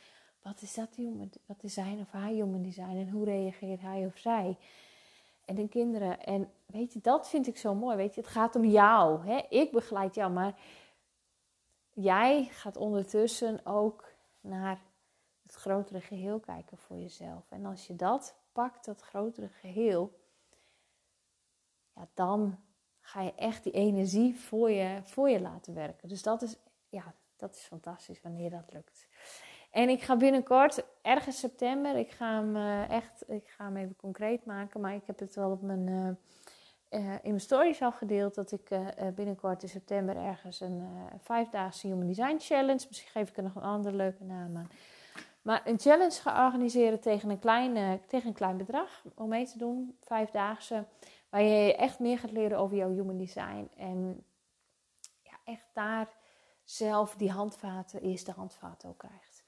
wat 0.42 0.62
is 0.62 0.74
dat 0.74 0.96
jongen? 0.96 1.30
Wat 1.46 1.62
is 1.62 1.74
zijn 1.74 2.00
of 2.00 2.10
haar 2.10 2.34
jongen 2.34 2.62
die 2.62 2.72
zijn? 2.72 2.96
En 2.96 3.10
hoe 3.10 3.24
reageert 3.24 3.80
hij 3.80 4.06
of 4.06 4.18
zij? 4.18 4.56
En 5.44 5.54
de 5.54 5.68
kinderen. 5.68 6.24
En 6.24 6.50
weet 6.66 6.92
je, 6.92 7.00
dat 7.02 7.28
vind 7.28 7.46
ik 7.46 7.56
zo 7.56 7.74
mooi. 7.74 7.96
Weet 7.96 8.14
je, 8.14 8.20
het 8.20 8.30
gaat 8.30 8.56
om 8.56 8.64
jou. 8.64 9.26
Hè? 9.26 9.40
Ik 9.48 9.70
begeleid 9.70 10.14
jou, 10.14 10.32
maar 10.32 10.58
jij 11.92 12.44
gaat 12.44 12.76
ondertussen 12.76 13.66
ook 13.66 14.12
naar 14.40 14.80
het 15.42 15.54
grotere 15.54 16.00
geheel 16.00 16.40
kijken 16.40 16.78
voor 16.78 16.96
jezelf. 16.96 17.50
En 17.50 17.64
als 17.64 17.86
je 17.86 17.96
dat 17.96 18.39
pakt, 18.52 18.84
dat 18.84 19.00
grotere 19.00 19.48
geheel, 19.48 20.18
ja, 21.94 22.08
dan 22.14 22.58
ga 23.00 23.22
je 23.22 23.34
echt 23.34 23.64
die 23.64 23.72
energie 23.72 24.40
voor 24.40 24.70
je, 24.70 25.00
voor 25.04 25.30
je 25.30 25.40
laten 25.40 25.74
werken. 25.74 26.08
Dus 26.08 26.22
dat 26.22 26.42
is, 26.42 26.56
ja, 26.88 27.14
dat 27.36 27.54
is 27.54 27.62
fantastisch 27.62 28.22
wanneer 28.22 28.50
dat 28.50 28.72
lukt. 28.72 29.08
En 29.70 29.88
ik 29.88 30.02
ga 30.02 30.16
binnenkort, 30.16 30.84
ergens 31.02 31.38
september, 31.38 31.96
ik 31.96 32.10
ga 32.10 32.34
hem 32.34 32.56
uh, 32.56 32.90
echt, 32.90 33.30
ik 33.30 33.48
ga 33.48 33.64
hem 33.64 33.76
even 33.76 33.96
concreet 33.96 34.44
maken, 34.44 34.80
maar 34.80 34.94
ik 34.94 35.06
heb 35.06 35.18
het 35.18 35.34
wel 35.34 35.50
op 35.50 35.62
mijn, 35.62 35.86
uh, 35.86 36.08
uh, 37.00 37.12
in 37.12 37.20
mijn 37.22 37.40
stories 37.40 37.82
al 37.82 37.92
gedeeld, 37.92 38.34
dat 38.34 38.52
ik 38.52 38.68
binnenkort 39.14 39.62
in 39.62 39.68
september 39.68 40.16
ergens 40.16 40.60
een 40.60 40.82
vijfdaagse 41.18 41.86
Human 41.86 42.06
Design 42.06 42.36
Challenge, 42.38 42.84
misschien 42.88 43.10
geef 43.10 43.28
ik 43.28 43.36
er 43.36 43.42
nog 43.42 43.54
een 43.54 43.62
andere 43.62 43.96
leuke 43.96 44.24
naam 44.24 44.56
aan, 44.56 44.70
maar 45.42 45.62
een 45.64 45.78
challenge 45.78 46.20
gaan 46.20 46.46
organiseren 46.46 47.00
tegen 47.00 47.30
een, 47.30 47.38
klein, 47.38 48.00
tegen 48.06 48.28
een 48.28 48.34
klein 48.34 48.56
bedrag 48.56 49.04
om 49.14 49.28
mee 49.28 49.46
te 49.46 49.58
doen, 49.58 49.96
vijfdaagse, 50.00 50.86
waar 51.28 51.42
je 51.42 51.76
echt 51.76 51.98
meer 51.98 52.18
gaat 52.18 52.32
leren 52.32 52.58
over 52.58 52.76
jouw 52.76 52.90
human 52.90 53.16
design. 53.16 53.70
En 53.76 54.24
ja, 55.22 55.38
echt 55.44 55.66
daar 55.72 56.08
zelf 56.64 57.14
die 57.14 57.30
handvaten, 57.30 58.00
eerste 58.00 58.32
handvaten 58.32 58.88
ook 58.88 58.98
krijgt. 58.98 59.44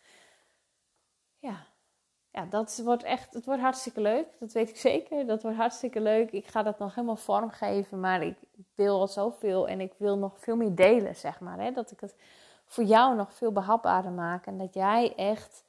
Ja, 1.38 1.66
ja, 2.32 2.44
dat 2.44 2.80
wordt 2.84 3.02
echt, 3.02 3.34
het 3.34 3.44
wordt 3.44 3.60
hartstikke 3.60 4.00
leuk. 4.00 4.26
Dat 4.38 4.52
weet 4.52 4.68
ik 4.68 4.76
zeker. 4.76 5.26
Dat 5.26 5.42
wordt 5.42 5.56
hartstikke 5.56 6.00
leuk. 6.00 6.30
Ik 6.30 6.46
ga 6.46 6.62
dat 6.62 6.78
nog 6.78 6.94
helemaal 6.94 7.16
vormgeven, 7.16 8.00
maar 8.00 8.22
ik 8.22 8.38
deel 8.74 9.00
al 9.00 9.08
zoveel 9.08 9.68
en 9.68 9.80
ik 9.80 9.92
wil 9.96 10.18
nog 10.18 10.40
veel 10.40 10.56
meer 10.56 10.74
delen, 10.74 11.16
zeg 11.16 11.40
maar. 11.40 11.58
Hè? 11.58 11.70
Dat 11.70 11.90
ik 11.90 12.00
het 12.00 12.16
voor 12.66 12.84
jou 12.84 13.16
nog 13.16 13.32
veel 13.32 13.52
behapbaarder 13.52 14.12
maak 14.12 14.46
en 14.46 14.58
dat 14.58 14.74
jij 14.74 15.14
echt 15.16 15.64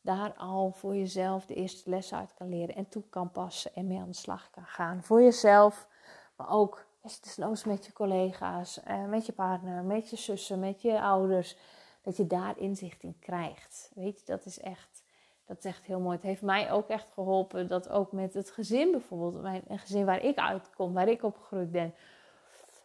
daar 0.00 0.34
al 0.34 0.72
voor 0.72 0.96
jezelf 0.96 1.46
de 1.46 1.54
eerste 1.54 1.90
les 1.90 2.14
uit 2.14 2.34
kan 2.34 2.48
leren 2.48 2.74
en 2.74 2.88
toe 2.88 3.02
kan 3.10 3.30
passen 3.30 3.74
en 3.74 3.86
mee 3.86 3.98
aan 3.98 4.08
de 4.08 4.14
slag 4.14 4.50
kan 4.50 4.66
gaan. 4.66 5.02
Voor 5.02 5.22
jezelf, 5.22 5.88
maar 6.36 6.50
ook 6.50 6.86
desnoods 7.22 7.64
met 7.64 7.86
je 7.86 7.92
collega's, 7.92 8.82
eh, 8.82 9.04
met 9.04 9.26
je 9.26 9.32
partner, 9.32 9.84
met 9.84 10.10
je 10.10 10.16
zussen, 10.16 10.58
met 10.58 10.82
je 10.82 11.00
ouders. 11.00 11.56
Dat 12.02 12.16
je 12.16 12.26
daar 12.26 12.58
inzicht 12.58 13.02
in 13.02 13.18
krijgt. 13.18 13.90
Weet 13.94 14.18
je, 14.18 14.26
dat 14.26 14.44
is 14.44 14.60
echt 14.60 15.02
dat 15.48 15.58
is 15.58 15.64
echt 15.64 15.84
heel 15.84 16.00
mooi. 16.00 16.16
Het 16.16 16.24
heeft 16.24 16.42
mij 16.42 16.72
ook 16.72 16.88
echt 16.88 17.12
geholpen 17.12 17.66
dat 17.66 17.88
ook 17.88 18.12
met 18.12 18.34
het 18.34 18.50
gezin 18.50 18.90
bijvoorbeeld, 18.90 19.42
mijn, 19.42 19.62
een 19.66 19.78
gezin 19.78 20.04
waar 20.04 20.22
ik 20.22 20.38
uitkom, 20.38 20.92
waar 20.92 21.08
ik 21.08 21.22
opgegroeid 21.22 21.70
ben, 21.70 21.94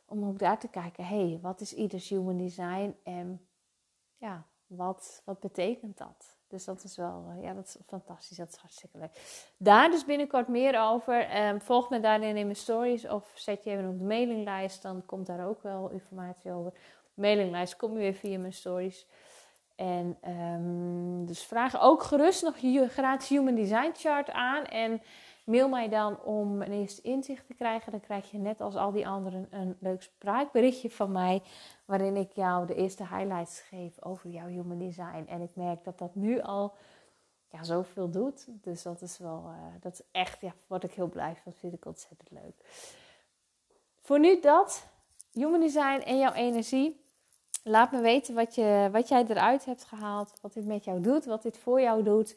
om 0.05 0.27
ook 0.27 0.39
daar 0.39 0.59
te 0.59 0.67
kijken, 0.67 1.05
hé, 1.05 1.29
hey, 1.29 1.39
wat 1.41 1.61
is 1.61 1.73
ieders 1.73 2.09
human 2.09 2.37
design 2.37 2.95
en 3.03 3.47
ja, 4.17 4.45
wat, 4.67 5.21
wat 5.25 5.39
betekent 5.39 5.97
dat? 5.97 6.37
Dus 6.53 6.65
dat 6.65 6.83
is 6.83 6.95
wel, 6.95 7.25
eh, 7.29 7.43
ja, 7.43 7.53
dat 7.53 7.65
is 7.65 7.77
fantastisch. 7.85 8.37
Dat 8.37 8.49
is 8.49 8.55
hartstikke 8.55 8.97
leuk. 8.97 9.11
Daar 9.57 9.89
dus 9.89 10.05
binnenkort 10.05 10.47
meer 10.47 10.81
over. 10.81 11.47
Um, 11.47 11.61
volg 11.61 11.89
me 11.89 11.99
daarin 11.99 12.37
in 12.37 12.45
mijn 12.45 12.55
stories 12.55 13.07
of 13.07 13.31
zet 13.35 13.63
je 13.63 13.69
even 13.69 13.89
op 13.89 13.97
de 13.97 14.03
mailinglijst. 14.03 14.81
Dan 14.81 15.05
komt 15.05 15.25
daar 15.25 15.47
ook 15.47 15.63
wel 15.63 15.89
informatie 15.89 16.51
over. 16.51 16.73
Mailinglijst 17.13 17.75
kom 17.75 17.91
je 17.91 17.97
weer 17.97 18.13
via 18.13 18.39
mijn 18.39 18.53
stories. 18.53 19.07
En 19.75 20.17
um, 20.27 21.25
dus 21.25 21.43
vraag 21.43 21.81
ook 21.81 22.03
gerust 22.03 22.43
nog 22.43 22.57
je 22.57 22.87
gratis 22.87 23.29
Human 23.29 23.55
Design 23.55 23.91
Chart 23.93 24.31
aan. 24.31 24.65
En 24.65 25.01
mail 25.43 25.69
mij 25.69 25.89
dan 25.89 26.21
om 26.21 26.61
een 26.61 26.71
eerste 26.71 27.01
inzicht 27.01 27.47
te 27.47 27.53
krijgen. 27.53 27.91
Dan 27.91 28.01
krijg 28.01 28.31
je 28.31 28.37
net 28.37 28.61
als 28.61 28.75
al 28.75 28.91
die 28.91 29.07
anderen 29.07 29.47
een 29.49 29.77
leuk 29.79 30.01
spraakberichtje 30.01 30.89
van 30.89 31.11
mij. 31.11 31.41
Waarin 31.85 32.15
ik 32.15 32.31
jou 32.31 32.65
de 32.65 32.75
eerste 32.75 33.07
highlights 33.07 33.59
geef 33.59 34.03
over 34.03 34.29
jouw 34.29 34.47
Human 34.47 34.77
Design. 34.77 35.25
En 35.27 35.41
ik 35.41 35.55
merk 35.55 35.83
dat 35.83 35.97
dat 35.97 36.15
nu 36.15 36.41
al 36.41 36.73
ja, 37.49 37.63
zoveel 37.63 38.09
doet. 38.09 38.47
Dus 38.61 38.81
dat 38.81 39.01
is 39.01 39.17
wel, 39.17 39.43
uh, 39.47 39.81
dat 39.81 39.93
is 39.93 40.01
echt, 40.11 40.41
ja, 40.41 40.53
word 40.67 40.83
ik 40.83 40.93
heel 40.93 41.09
blij 41.09 41.35
van. 41.43 41.53
Vind 41.53 41.73
ik 41.73 41.85
ontzettend 41.85 42.31
leuk. 42.31 42.55
Voor 43.99 44.19
nu 44.19 44.39
dat. 44.39 44.87
Human 45.31 45.59
Design 45.59 46.01
en 46.05 46.17
jouw 46.17 46.33
energie. 46.33 47.01
Laat 47.63 47.91
me 47.91 48.01
weten 48.01 48.35
wat, 48.35 48.55
je, 48.55 48.89
wat 48.91 49.07
jij 49.07 49.25
eruit 49.27 49.65
hebt 49.65 49.83
gehaald, 49.83 50.33
wat 50.41 50.53
dit 50.53 50.65
met 50.65 50.83
jou 50.83 51.01
doet, 51.01 51.25
wat 51.25 51.41
dit 51.41 51.57
voor 51.57 51.81
jou 51.81 52.03
doet. 52.03 52.35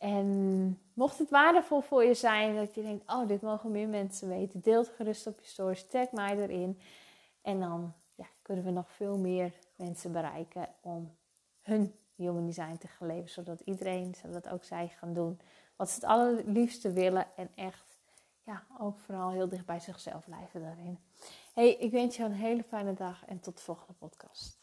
En 0.00 0.78
mocht 0.94 1.18
het 1.18 1.30
waardevol 1.30 1.80
voor 1.80 2.04
je 2.04 2.14
zijn, 2.14 2.56
dat 2.56 2.74
je 2.74 2.82
denkt, 2.82 3.12
oh, 3.12 3.28
dit 3.28 3.42
mogen 3.42 3.70
meer 3.70 3.88
mensen 3.88 4.28
weten, 4.28 4.60
deel 4.60 4.80
het 4.80 4.92
gerust 4.96 5.26
op 5.26 5.40
je 5.40 5.46
stories, 5.46 5.86
tag 5.86 6.12
mij 6.12 6.38
erin. 6.38 6.80
En 7.42 7.60
dan 7.60 7.92
ja, 8.14 8.26
kunnen 8.42 8.64
we 8.64 8.70
nog 8.70 8.90
veel 8.90 9.18
meer 9.18 9.52
mensen 9.76 10.12
bereiken 10.12 10.68
om 10.80 11.16
hun 11.60 11.94
human 12.14 12.46
design 12.46 12.76
te 12.78 12.88
gaan 12.88 13.06
leven. 13.06 13.30
Zodat 13.30 13.60
iedereen, 13.60 14.14
zodat 14.14 14.48
ook 14.48 14.64
zij 14.64 14.88
gaan 14.88 15.12
doen 15.12 15.40
wat 15.76 15.88
ze 15.88 15.94
het 15.94 16.04
allerliefste 16.04 16.92
willen. 16.92 17.26
En 17.36 17.50
echt, 17.54 17.98
ja, 18.42 18.64
ook 18.78 18.98
vooral 18.98 19.30
heel 19.30 19.48
dicht 19.48 19.66
bij 19.66 19.80
zichzelf 19.80 20.24
blijven 20.24 20.60
daarin. 20.60 20.98
Hey, 21.54 21.74
ik 21.74 21.90
wens 21.90 22.16
je 22.16 22.24
een 22.24 22.32
hele 22.32 22.62
fijne 22.62 22.94
dag 22.94 23.26
en 23.26 23.40
tot 23.40 23.56
de 23.56 23.62
volgende 23.62 23.92
podcast. 23.92 24.59